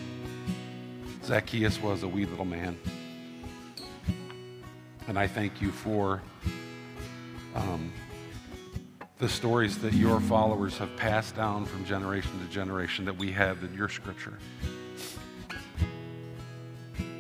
Zacchaeus 1.24 1.82
was 1.82 2.04
a 2.04 2.08
wee 2.08 2.24
little 2.24 2.44
man. 2.44 2.78
And 5.08 5.18
I 5.18 5.26
thank 5.26 5.60
you 5.60 5.72
for 5.72 6.22
um, 7.56 7.92
the 9.18 9.28
stories 9.28 9.76
that 9.78 9.92
your 9.92 10.20
followers 10.20 10.78
have 10.78 10.96
passed 10.96 11.34
down 11.34 11.64
from 11.64 11.84
generation 11.84 12.30
to 12.38 12.46
generation 12.46 13.04
that 13.06 13.16
we 13.16 13.32
have 13.32 13.64
in 13.64 13.74
your 13.74 13.88
scripture. 13.88 14.38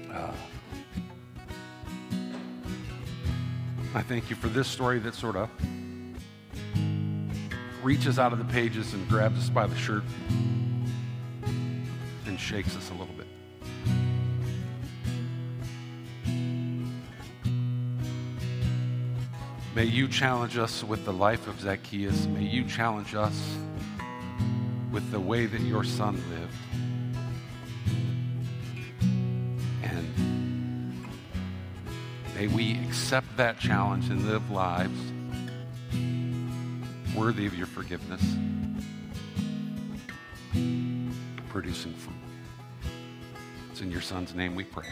Uh, 0.08 0.32
I 3.92 4.02
thank 4.02 4.30
you 4.30 4.36
for 4.36 4.46
this 4.46 4.68
story 4.68 5.00
that 5.00 5.16
sort 5.16 5.34
of 5.34 5.50
reaches 7.84 8.18
out 8.18 8.32
of 8.32 8.38
the 8.38 8.44
pages 8.46 8.94
and 8.94 9.06
grabs 9.08 9.38
us 9.38 9.50
by 9.50 9.66
the 9.66 9.76
shirt 9.76 10.02
and 12.26 12.40
shakes 12.40 12.74
us 12.76 12.90
a 12.90 12.94
little 12.94 13.14
bit. 13.14 13.26
May 19.74 19.84
you 19.84 20.08
challenge 20.08 20.56
us 20.56 20.82
with 20.82 21.04
the 21.04 21.12
life 21.12 21.46
of 21.46 21.60
Zacchaeus. 21.60 22.26
May 22.26 22.44
you 22.44 22.64
challenge 22.64 23.14
us 23.14 23.56
with 24.90 25.10
the 25.10 25.20
way 25.20 25.44
that 25.44 25.60
your 25.60 25.84
son 25.84 26.14
lived. 26.30 26.54
And 29.82 31.06
may 32.34 32.46
we 32.46 32.78
accept 32.84 33.36
that 33.36 33.58
challenge 33.58 34.08
and 34.08 34.26
live 34.26 34.50
lives 34.50 35.13
worthy 37.14 37.46
of 37.46 37.54
your 37.56 37.66
forgiveness, 37.66 38.20
producing 41.48 41.94
fruit. 41.94 42.16
It's 43.70 43.80
in 43.80 43.90
your 43.90 44.00
son's 44.00 44.34
name 44.34 44.54
we 44.56 44.64
pray. 44.64 44.88